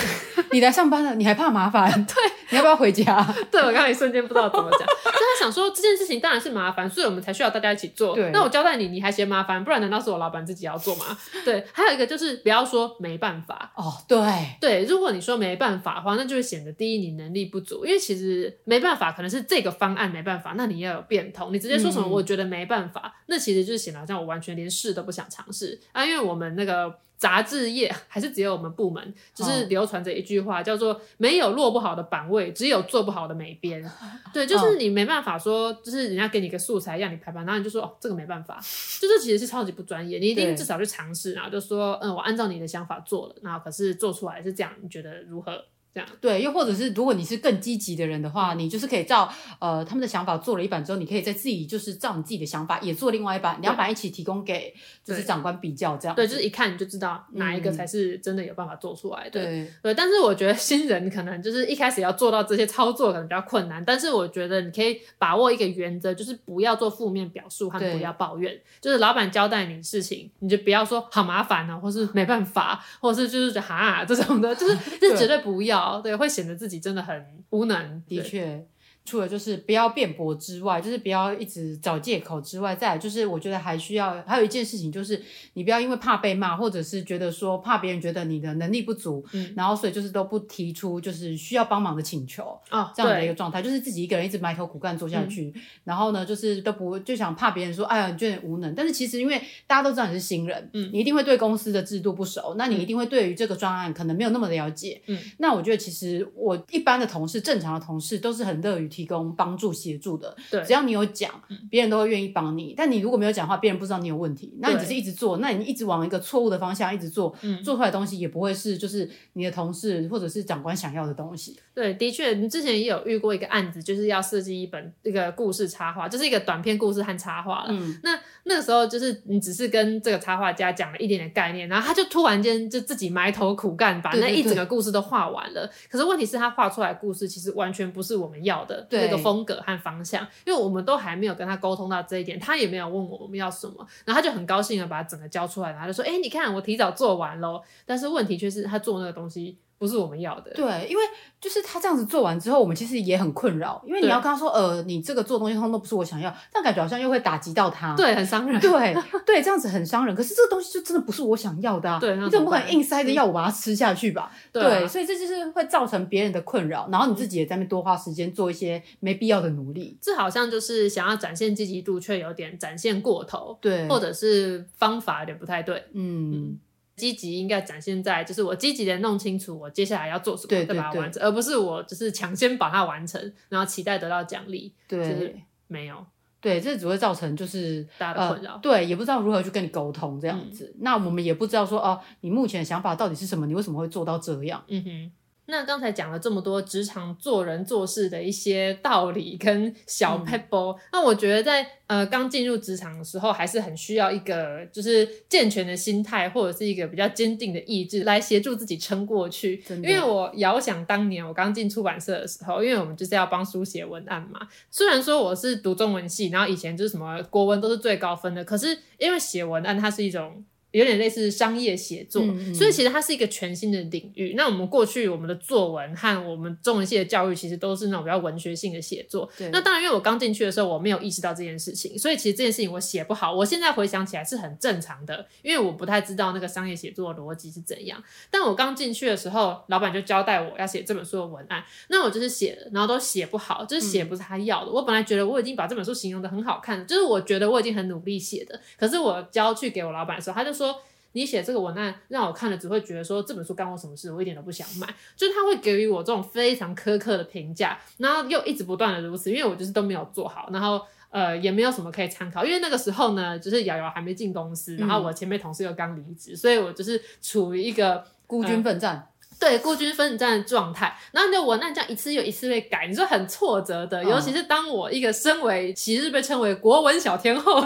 [0.52, 1.90] 你来上班了，你还怕麻烦？
[2.04, 2.14] 对，
[2.50, 3.22] 你要不要回家？
[3.50, 8.14] 对，我刚才一瞬间不知道怎么讲，就他想说这件事情当然是麻烦，所以我们才需要大家一起做。
[8.14, 9.62] 对，那我交代你，你还嫌麻烦？
[9.64, 11.16] 不然难道是我老板自己要做吗？
[11.44, 13.92] 对，还有一个就是不要说没办法哦。
[14.06, 14.18] 对
[14.60, 21.52] 对，如果你说没办法的话，那就会显得第一你能力不足，因为其实没办法可能是这个方案没办法，那你要有变通。
[21.52, 26.94] 你直接说什么我觉得没办法，嗯、那其实就是显得好像我完全连试都不想尝试啊，因为我们那个。
[27.16, 33.82] 杂志业 还是只有我们部门，就是流传着一句话，叫做“没有落不好的版位，只有做不好的美编”。
[34.32, 38.56] 对，就是你没办法说，就是人家给你个素材让你排版，然后你就说哦，这个没办法，
[39.00, 40.18] 就是其实是超级不专业。
[40.18, 45.64] 你一定至少去尝试，然后就说嗯，我按照你的想法做了，然后可是做出来是这样，你觉得如何？
[45.96, 56.14] 这样对，又或者是如果你是更积极的人的话，嗯、你就是可以照呃他们的想法做了一版之后，你可以在自己就是照你自己的想法也做另外一版，两版一起提供给就是长官比较这样。
[56.14, 59.42] 对，就是一看你就知道哪一个才是真的有办法做出来的。
[59.42, 68.54] 对、嗯、对，但是我觉得新人可能就是一开始要做到这些操作可能比较困难，但是我觉得你可以把握一个原则，就是不要做负面表述和不要抱怨。
[68.80, 76.54] 就是老板交代你的事情，你就不要说好麻烦哦，或是没办法，或是就是哈这种的，就是 这绝对不要，对，会显得。
[76.56, 78.66] 自己真的很无能，的确。
[79.06, 85.22] 除了就是不要辩驳之外，就是不要一直找借口之外，再来就是我觉得还需要还有一件事情，就是
[85.54, 110.34] 你不要因为怕被骂，或者是觉得说怕别人觉得你的能力不足，嗯，然后所以就是都不提出就是需要帮忙的请求哦，这样的一个状态，就是自己一个人一直埋头苦干做下去，嗯、然后呢就是都不就想怕别人说哎呀你觉得无能，但是其实因为大家都知道你是新人，嗯，你一定会对公司的制度不熟，那你一定会对于这个专案可能没有那么了解，嗯，那我觉得其实我一般的同事正常的同事都是很乐于提供帮助协助的。
[110.50, 111.30] 对，只要你有讲，
[111.68, 112.72] 别人都会愿意帮你。
[112.74, 121.58] 但你如果没有讲话，别人不知道你有问题，那你只是一直做，那你一直往一个错误的方向一直做，嗯，做出来的东西也不会是就是你的同事或者是长官想要的东西。
[121.74, 127.68] 对，的确，你之前也有遇过一个案子，就是要设计一本这个故事插画，就是一个短篇故事和插画了。
[127.68, 135.66] 嗯，那那个时候就是你只是跟这个插画家讲了一点点概念，然后他就突然间就自己埋头苦干，把那一整个故事都画完了。
[135.66, 149.58] 对对对，可是问题是，他画出来的故事其实完全不是我们要的那个风格和方向，因为我们都还没有跟他沟通到这一点，他也没有问我我们要什么，然后他就很高兴的把整个交出来，然后就说：“哎，你看我提早做完喽。”但是问题却是他做那个东西。
[149.78, 151.02] 不是我们要的，对，因为
[151.38, 160.14] 就是他这样子做完之后，我们其实也很困扰，因为你要跟他说，呃，你这个做东西通通都不是我想要，但感觉好像又会打击到他，对，很伤人，对，对，这样子很伤人。
[160.14, 164.30] 可是这个东西就真的不是我想要的啊，对，你总不可能硬塞着要我把它吃下去吧？
[164.50, 176.32] 对，对，所以这就是会造成别人的困扰，然后你自己也在那边多花时间做一些没必要的努力，这好像就是想要展现积极度，却有点展现过头，对，或者是方法有点不太对，嗯。
[176.32, 176.58] 嗯
[176.96, 184.72] 积极应该展现在，就是我积极的弄清楚我接下来要做什么，对，再把它完成，而不是我就是抢先把它完成，然后期待得到奖励。
[184.88, 186.04] 对，就是、没有，
[186.40, 188.58] 对，这只会造成就是大家的困扰、呃。
[188.60, 190.80] 对，也不知道如何去跟你沟通这样子、嗯。
[190.80, 193.46] 那我们也不知道说哦，你目前的想法到底是什么？
[193.46, 194.64] 你为什么会做到这样？
[194.68, 195.12] 嗯哼。
[195.46, 209.62] 那刚才讲了这么多职场做人做事的一些道理跟小撇步、嗯，那我觉得在呃刚进入职场的时候，还是很需要一个就是健全的心态，或者是一个比较坚定的意志来协助自己撑过去。
[209.68, 214.40] 因为我遥想当年我刚进出版社的时候，因为我们就是要帮书写文案嘛。
[214.70, 220.44] 虽然说我是读中文系，然后以前就是什么国文都是最高分的，可是因为写文案它是一种。
[220.76, 224.34] 有点类似商业写作，嗯嗯，所以其实它是一个全新的领域。
[224.36, 229.28] 那我们过去我们的作文和我们中文系的教育，其实都是那种比较文学性的写作。
[229.50, 233.32] 那当然，因为我刚进去的时候，我没有意识到这件事情，所以其实这件事情我写不好。
[233.34, 238.02] 我现在回想起来是很正常的，因为我不太知道那个商业写作的逻辑是怎样。
[238.30, 244.70] 但我刚进去的时候，老板就交代我要写这本书的文案，那我就是写了，然后都写不好，就是写不是他要的。
[244.70, 244.74] 嗯。
[244.74, 250.65] 我本来觉得我已经把这本书形容的很好看，就是我觉得我已经很努力写的，可是我交去给我老板的时候，他就说。
[251.12, 254.12] 你写这个文案让我看了，只会觉得说这本书干我什么事？
[254.12, 254.86] 我一点都不想买。
[255.16, 262.44] 就是他会给予我这种非常苛刻的评价，然后又一直不断的如此，因为我就是都没有做好，然后呃也没有什么可以参考。
[262.44, 270.98] 因为那个时候呢，就是瑶瑶还没进公司，然后我前面同事又刚离职，所以我就是处于一个孤军奋战，呃、对孤军奋战的状态。
[271.12, 274.04] 然后你的文案这样一次又一次被改，你说很挫折的。
[274.04, 277.64] 尤其是当我一个身为昔日被称为国文小天后。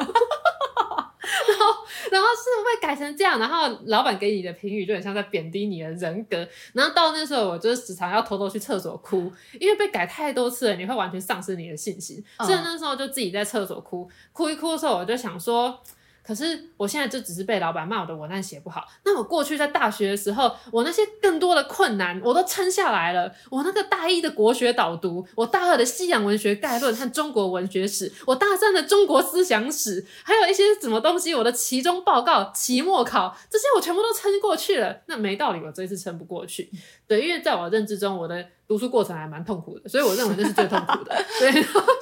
[2.12, 6.46] 然后，是会改成这样，然后老板给你的评语就很像在贬低你的人格。
[6.72, 12.22] 然后到那时候，我就是时常要偷偷去厕所哭，因为被改太多次了，你会完全丧失你的信心。
[12.40, 15.80] 所以那时候就自己在厕所哭，哭一哭的时候，我就想说。
[16.22, 18.86] 可是我现在就只是被老板骂我的文案写不好。
[19.04, 23.32] 那我过去在大学的时候，我那些更多的困难我都撑下来了。
[23.50, 35.00] 我那个大一的国学导读，我大二的西洋文学概论和中国文学史，我大三的中国思想史，还有一些什么东西，我的期中报告、期末考这些我全部都撑过去了。
[35.06, 36.70] 那没道理，我这一次撑不过去。
[37.06, 38.46] 对，因为在我认知中，我的。
[38.70, 41.12] 读书过程还蛮痛苦的，所以我认为这是最痛苦的。
[41.40, 41.50] 对，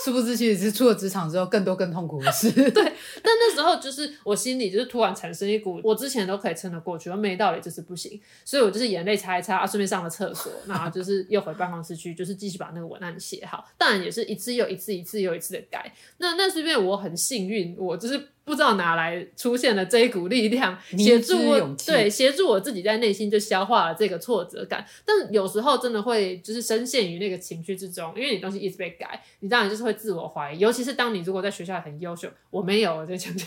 [0.05, 2.53] 殊不知其实是出了职场之后更多更痛苦的事。
[2.53, 13.67] 对，但那时候就是我心里就是突然产生一股，我之前都可以撑得过去，我没道理就是不行，所以我就是眼泪擦一擦啊，顺便上了厕所， 然后就是又回办公室去，就是继续把那个文案写好。
[13.79, 15.91] 当然也是一次又一次，一次又一次的改。
[16.19, 18.29] 那那是因为我很幸运，我就是。
[18.49, 24.83] 不知道哪来出现了这一股力量，协助我对协助我自己在内心就消化了这个挫折感。
[25.05, 30.59] 但有时候真的会就是深陷于那个情绪之中，因为你东西一直被改，你当然就是会自我怀疑。
[30.59, 33.47] 尤其是当你如果在学校很优秀，我没有，我在讲讲，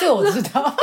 [0.00, 0.74] 这个我知道。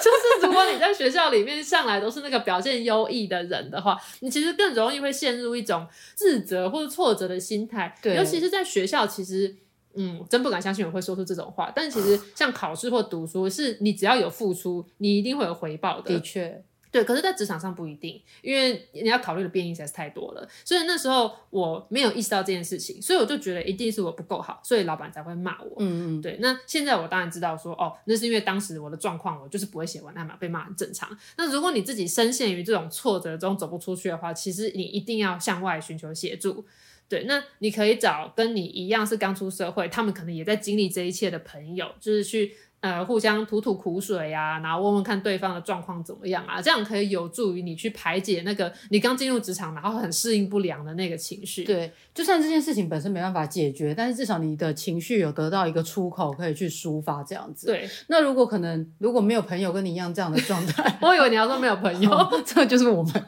[0.00, 7.92] 就是如果你在学校里面向来都是那个表现优异的人的话，你其实更容易会陷入一种自责或者挫折的心态。
[8.00, 9.56] 对，尤其是在学校，其实。
[9.96, 11.72] 嗯，真不敢相信我会说出这种话。
[11.74, 16.14] 但其实像考试或读书，是你只要有付出，你一定会有回报的。
[16.14, 17.04] 的确，对。
[17.04, 20.48] 可是，在职场上不一定，因为你要考虑的变因实在是太多了。
[20.64, 25.76] 所以那时候我没有意识到这件事情，所以我就觉得一定是我不够好，所以老板才会骂我。
[25.78, 26.38] 嗯嗯，对。
[26.40, 31.08] 那现在我当然知道说，哦，那是因为当时我的状况，我就是不会写文案嘛，被骂很正常。
[31.36, 36.64] 那如果你自己深陷于这种挫折中走不出去的话，其实你一定要向外寻求协助。
[37.08, 51.64] 对，那你可以找跟你一样是刚出社会，他们可能也在经历这一切的朋友，就是去呃，互相吐吐苦水啊，然后问问看对方的状况怎么样啊，这样可以有助于你去排解那个你刚进入职场然后很适应不良的那个情绪。
[51.64, 57.66] 对，就算这件事情本身没办法解决，但是至少你的情绪有得到一个出口，可以去抒发这样子。
[57.66, 63.24] 对，那如果可能，如果没有朋友跟你一样这样的状态， 我以为你要说没有朋友，哦、这就是我们。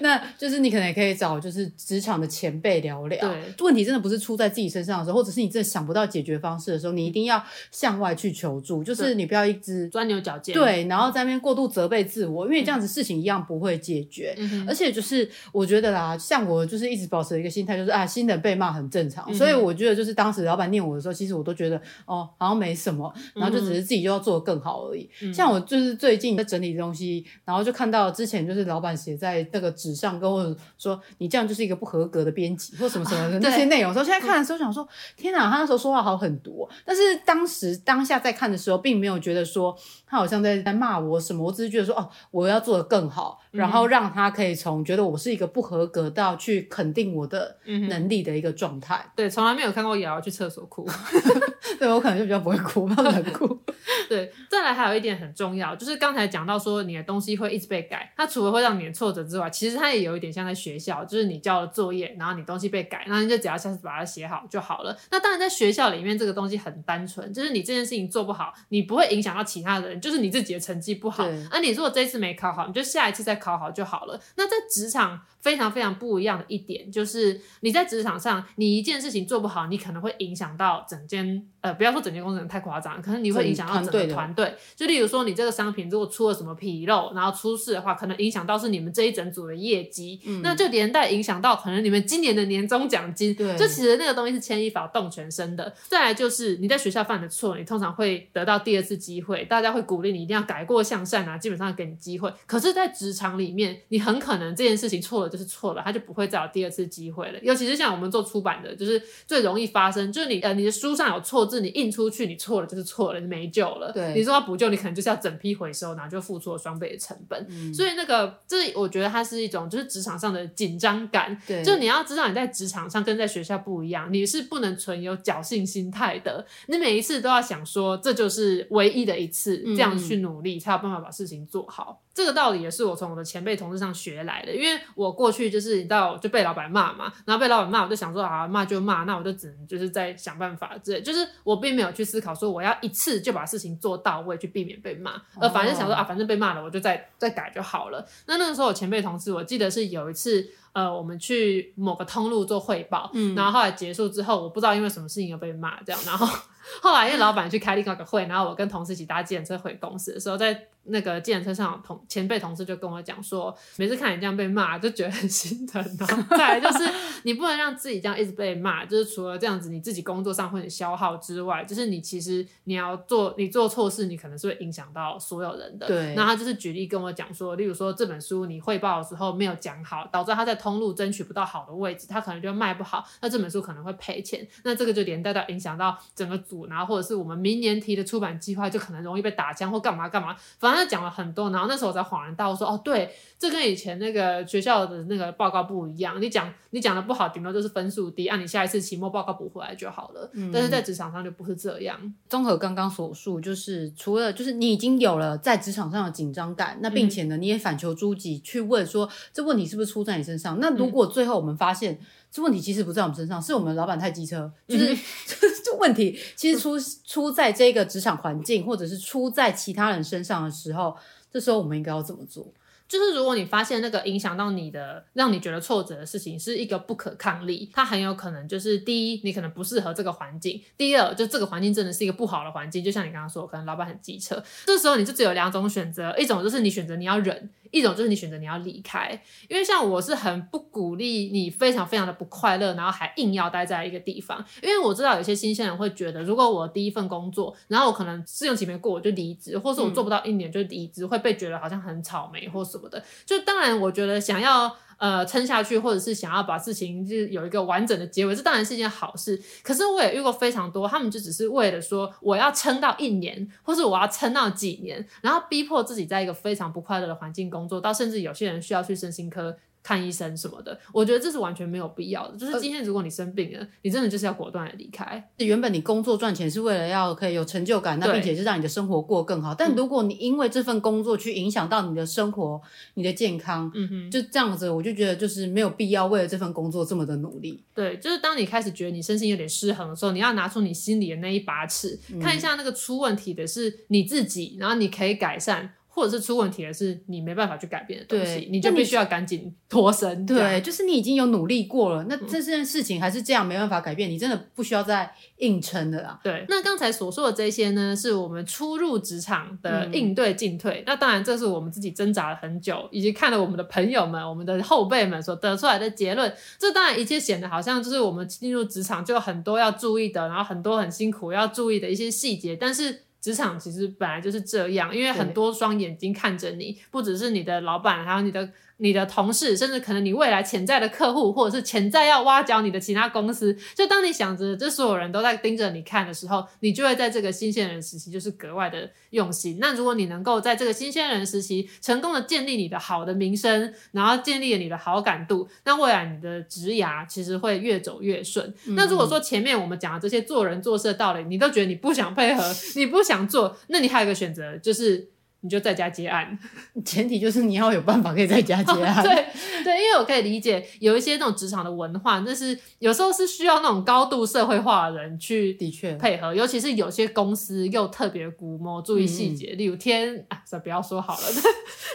[0.00, 3.20] 那就是你可能也可以找就是职场的前辈聊聊。
[3.20, 9.88] 对，问题真的不是出在自己身上的时候，或者是你真的想不到解决方式的时候，你一定要向外去求助，就是你不要一直。
[9.88, 14.34] 钻牛角尖，对，然后在那边过度责备自我，因为这样子事情一样不会解决。
[14.38, 19.24] 嗯、而且就是我觉得啦，像我就是一直保持一个心态，就是啊，新人被骂很正常。
[19.28, 25.08] 嗯、所以我觉得就是当时老板念我的时候，其实我都觉得哦，好像没什么，然后就只是自己就要做得更好而已。
[25.22, 33.92] 嗯、像我就是最近在整理东西，然后就看到之前就是老板写在那个纸上跟我说，你这样就是一个不合格的编辑或什么什么的那些内容。
[33.92, 34.86] 说现在看的时候想说，
[35.16, 36.68] 天哪，他那时候说话好狠毒。
[36.84, 39.76] 但是当时当下在看的时候，并没有觉得说。
[40.10, 47.58] 他好像在在骂我什么，我只是觉得说哦，我要做的更好，然后让他可以从觉得我是一个不合格到去肯定我的
[47.90, 49.04] 能力的一个状态。
[49.14, 50.88] 对，从来没有看过瑶瑶去厕所哭，
[51.78, 53.46] 对，我可能就比较不会哭，不能哭。
[54.08, 64.96] 对，再来还有一点很重要，就是刚才讲到说你的东西会一直被改，它除了会让你的挫折之外，其实它也有一点像在学校，就是你交了作业，然后你东西被改，然后你就只要下次把它写好就好了。
[65.10, 74.20] 那当然在学校里面这个东西很单纯，就是你这件事情做不好，你不会影响到其他的人，就是你自己的成绩不好，而啊，你如果这一次没考好，你就下一次再考好就好了。
[74.36, 84.54] 那在职场非常非常不一样的一点，就是你在职场上，你一件事情做不好，你可能会影响到整间，呃，不要说整间公司太夸张，可能你会影响到整个团队。
[84.76, 93.34] 就例如说，你这个商品如果出了什么纰漏，然后出事的话，可能影响到是你们这一整组的业绩，嗯、那就连带影响到可能你们今年的年终奖金。
[93.34, 95.72] 对，就其实那个东西是牵一发动全身的。
[95.86, 102.32] 再来就是你在学校犯的错，你通常会得到第二次机会，大家会鼓励你一定要改过向善啊，基本上给你机会。
[102.46, 107.38] 可是，在职场里面，你很可能这件事情错了就是错了，他就不会再有第二次机会了。
[107.42, 113.92] 尤其是像我们做出版的，就是最容易发生，就是你呃你的书上有错字，你印出去你错了就是错了，你没救了。
[113.92, 117.46] 对，你说要补救，你可能就是要整批回收，然后就付出了双倍的成本。
[117.50, 121.36] 嗯、所以那个这我觉得它是一种就是职场上的紧张感。
[121.46, 126.44] 对，就你要知道你在职场上跟在学校不一样，你是不能存有侥幸心态的。
[126.66, 132.02] 你每一次都要想说，这就是唯一的一次，这样去努力、嗯、才有办法把事情做好。
[132.14, 148.04] 这个道理也是我从我的前辈同事上学来的，因为我过去就是你知道就被老板骂嘛，然后被老板骂，我就想说啊，骂就骂，那我就只能就是在想办法之类，就是我并没有去思考说我要一次就把事情做到位，去避免被骂，而反正想说啊，反正被骂了，我就再再改就好了。
[148.26, 150.44] 那那个时候我前辈同事，我记得是有一次，
[150.78, 156.26] 呃，我们去某个通路做汇报，嗯，然后后来结束之后，我不知道因为什么事情又被骂这样，然后
[156.80, 160.68] 后来因为老板去开另外一个会，然后我跟同事一起搭计程车回公司的时候，在。
[160.88, 165.82] 那个计程车上同前辈同事就跟我讲说，每次看你这样被骂，就觉得很心疼。
[165.98, 166.90] 然后再来就是，
[167.24, 175.86] 你不能让自己这样一直被骂，就是除了这样子，你自己工作上会很消耗之外，就是你其实你要做你做错事，你可能是会影响到所有人的。
[175.86, 176.14] 对。
[176.14, 184.46] 那他就是举例跟我讲说，例如说这本书你汇报的时候没有讲好，导致他在通路争取不到好的位置，他可能就卖不好，那这本书可能会赔钱。
[184.64, 190.77] 那这个就连带到影响到整个组，然后或者是我们明年提的出版计划，就可能容易被打枪或干嘛干嘛，反正。
[190.78, 196.20] 他讲了很多，然后那时候我才恍然大悟，说：“哦，对，这跟以前那个学校的那个报告不一样。
[196.22, 200.30] 你讲你讲的不好，顶多就是分数低，按、啊、你下一次期末报告补回来就好了。
[200.34, 202.14] 嗯、但是在职场上就不是这样。
[202.28, 210.58] 综合刚刚所述，就是除了就是你已经有了在职场上的紧张感，那并且呢，你也反求诸己去问说这问题是不是出在你身上？
[210.60, 211.98] 那如果最后我们发现。”
[212.30, 214.98] 这问题其实不在我们身上，是我们老板太机车，就是、嗯、
[215.64, 220.96] 这问题其实出出在这个职场环境，或者是出在其他人身上的时候，
[221.32, 222.52] 这时候我们应该要怎么做？
[222.86, 232.82] 就是如果你发现那个影响到你的，让你觉得挫折的事情是一个不可抗力，它很有可能就是第一，你可能不适合这个环境；第二，就这个环境真的是一个不好的环境。
[232.82, 237.50] 就像你刚刚说，可能老板很机车，这时候你就只有两种选择，一种就是你选择你要忍。
[237.70, 239.10] 一种就是你选择你要离开，
[239.48, 244.44] 因为像我是很不鼓励你非常非常的不快乐，然后还硬要待在一个地方。
[244.62, 253.02] 因为我知道有些新鲜人会觉得，如果我第一份工作，然后我可能试用期没过我就离职，或是我做不到一年就离职，嗯、会被觉得好像很草莓或什么的。
[253.24, 254.76] 就当然，我觉得想要。
[254.98, 259.40] 呃，撑下去，或者是想要把事情就是有一个完整的结尾，这当然是一件好事。
[259.62, 269.56] 可是我也遇过非常多，他们就只是为了说我要撑到一年，或是我要撑到几年，然后逼迫自己在一个非常不快乐的环境工作，到甚至有些人需要去身心科。
[269.88, 270.78] 看医生什么的。
[270.92, 272.36] 我觉得这是完全没有必要的。
[272.36, 275.30] 就是今天如果你生病了，你真的就是要果断的离开。
[275.38, 279.54] 原本你工作赚钱是为了要可以有成就感，那并且是让你的生活过更好。
[279.54, 282.60] 但如果你因为这份工作去影响到你的生活、
[282.94, 287.64] 你的健康，嗯哼，就这样子，我就觉得就是没有必要为了这份工作这么的努力。
[287.74, 295.72] 对，就是当你开始觉得你身心有点失衡的时候，你要拿出你心里的那一把尺，嗯、看一下那个出问题的是你自己，然后你可以改善。
[295.98, 300.24] 或者是出问题的是你没办法去改变的东西，你就必须要赶紧脱身。
[300.24, 306.20] 对，就是你已经有努力过了，那这件事情还是这样没办法改变，嗯、你真的不需要再硬撑的啦。
[306.22, 310.80] 对，那刚才所说的这些呢，是我们初入职场的应对进退。
[310.80, 316.32] 嗯、那当然，这是我们自己挣扎了很久，以及看了我们的朋友们、我们的后辈们所得出来的结论。
[316.58, 323.02] 这当然一切显得好像就是我们进入职场就有很多要注意的，然后很多很辛苦要注意的一些细节，但是。
[323.20, 328.50] 职场其实本来就是这样，因为很多双眼睛看着你，不只是你的老板，还有你的。
[328.80, 339.58] 你的同事，甚至可能你未来潜在的客户，或者是潜在要挖角你的其他公司，就当你想着这所有人都在盯着你看的时候，你就会在这个新鲜人时期就是格外的用心。
[339.60, 348.54] 那如果你能够在这个新鲜人时期成功的建立你的好的名声，然后建立了你的好感度，那未来你的职涯其实会越走越顺。
[348.66, 352.42] 嗯、那如果说前面我们讲的这些做人做事的道理，你都觉得你不想配合，
[352.76, 355.10] 你不想做，那你还有一个选择就是。
[355.40, 356.38] 你就在家接案，
[356.84, 358.98] 前提就是你要有办法可以在家接案。
[358.98, 359.26] 哦、对
[359.62, 371.26] 对，因为我可以理解有一些那种职场的文化，那是有时候是需要那种高度社会化的人去的确配合，尤其是有些公司又特别估摸，注意细节，嗯、例如天啊，这不要说好了，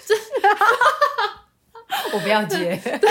[0.06, 0.14] 这。
[2.14, 3.10] 我不要接， 对，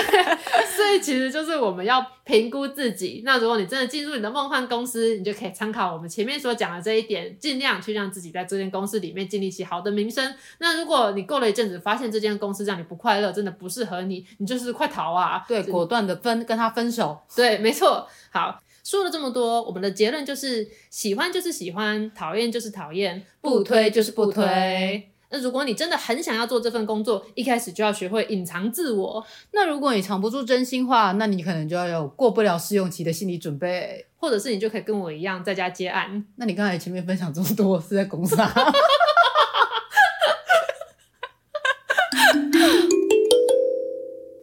[0.77, 3.23] 所以其实就是我们要评估自己。
[3.25, 10.35] 那如果你真的进入你的梦幻公司，你就可以参考我们前面所讲的这一点，尽量去让自己在这间公司里面建立起好的名声。
[10.59, 15.45] 那如果你过了一阵子，发现这间公司让你不快乐，真的不适合你，你就是快逃啊！
[15.47, 17.21] 对，果断的分跟他分手。
[17.37, 18.09] 对，没错。
[18.31, 25.12] 好，说了这么多，我们的结论就是：喜欢就是喜欢，讨厌就是讨厌，不推就是不推。
[25.33, 29.25] 那如果你真的很想要做这份工作，一开始就要学会隐藏自我。
[29.53, 36.23] 那如果你藏不住真心话，那你可能就要有过不了试用期的心理准备，或者是你就可以跟我一样在家接案。
[36.37, 38.53] 那你刚才前面分享这么多是在公司啊？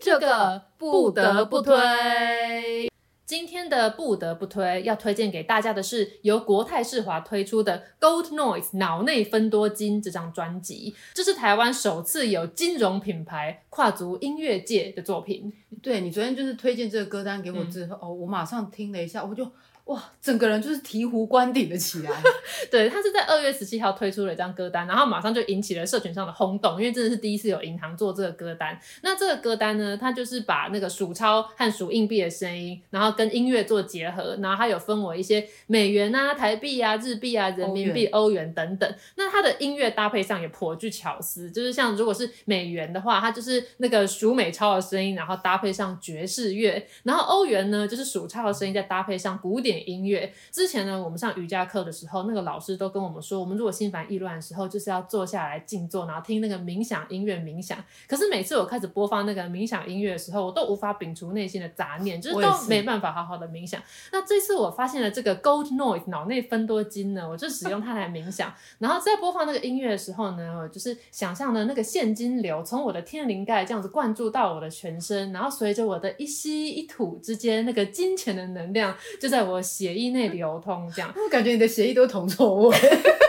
[0.01, 2.88] 这个不得不推。
[3.29, 15.53] 今天的不得不推要推荐给大家的是由国泰世华推出的《Gold Noise 脑内分多金》这张专辑，这是台湾首次有金融品牌跨足音乐界的作品。
[15.79, 19.47] 对，你昨天就是推荐这个歌单给我之后，嗯、哦，我马上听了一下，我就。
[19.89, 22.11] 哇，整个人就是醍醐灌顶了起来。
[22.69, 28.79] 对，他是在二月十七号推出了一张歌单，然后马上就引起了社群上的轰动，因为真的是第一次有银行做这个歌单。
[29.01, 38.95] 那这个歌单呢，它就是把那个数钞和数硬币的声音，然后跟音乐做结合，然后它有分为一些美元啊、台币啊、日币啊、人民币、欧元等等。
[39.15, 49.78] 那它的音乐搭配上也颇具巧思，就是像如果是美元的话，它就是那个数美钞的声音，然后搭配上爵士乐；然后欧元呢，就是数钞的声音再搭配上古典。
[49.81, 57.77] 音乐之前呢，我们上瑜伽课的时候，那个老师都跟我们说，我们如果心烦意乱的时候，就是要坐下来静坐，然后听那个冥想音乐冥想。
[58.07, 63.81] 可是每次我开始播放那个冥想音乐的时候，我都无法摒除内心的杂念，就是都没办法好好的冥想。
[64.11, 68.51] 那这次我发现了这个 Gold Noise 脑内分多金呢，我就使用它来冥想。
[68.79, 79.61] 然后在播放那个音乐的时候呢，我就是想象的那个现金流从我的天灵盖这样子灌注到我的全身，然后随着我的一吸一吐之间，那个金钱的能量就在我。
[79.69, 82.75] 协议内流通，这样我 感觉你的协议都是铜臭味。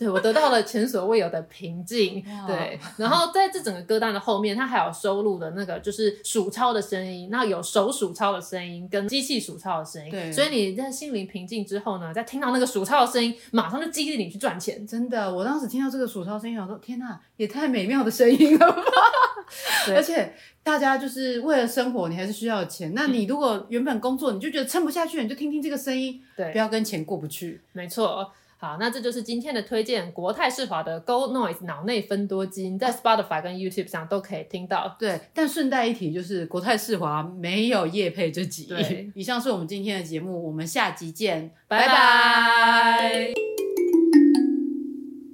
[0.00, 2.24] 对，我得到了前所未有的平静。
[2.46, 10.10] 对，然后在这整个歌单的后面，它还有收录的那个就是数钞的声音，那有手数钞的声音跟机器数钞的声音。
[10.10, 14.86] 对，所以你在心灵平静之后呢，再听到那个数钞的声音，马上就激励你去赚钱。
[14.86, 18.82] 真的，我当时听到这个数钞声音，我说天哪，也太美妙的声音了吧！
[19.94, 20.32] 而且
[20.62, 22.92] 大家就是为了生活，你还是需要钱。
[22.94, 27.60] 那你如果原本工作你就觉得撑不下去，你就听听这个声音，对，不要跟钱过不去。
[27.72, 28.32] 没错。
[28.62, 34.94] 好，那这就是今天的推荐，国泰世华的 Gold Noise 脑内分多金，在 Spotify 跟 YouTube 上都可以听到。
[34.98, 38.66] 对，但顺带一提，就是国泰世华没有夜配这集。
[38.66, 43.32] 对， 以上是我们今天的节目，我们下集见，拜拜。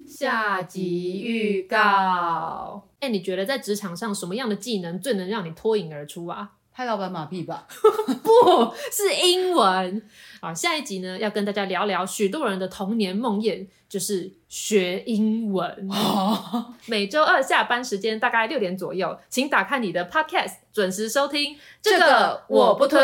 [0.06, 6.52] 下集预告，哎、欸，你觉得在职场上什么样的技能最能让你脱颖而出啊？
[6.72, 7.66] 拍老板马屁吧？
[8.22, 10.02] 不是英文。
[10.40, 15.88] 好，下一集呢，要跟大家聊聊许多人的童年梦魇，就是学英文。
[16.86, 21.56] 每周二下班时间大概六点左右，请打开你的 Podcast，准时收听。
[21.80, 22.98] 这个我不推。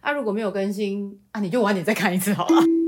[0.00, 2.79] 啊，如果没有更新啊，你就晚点再看一次好了。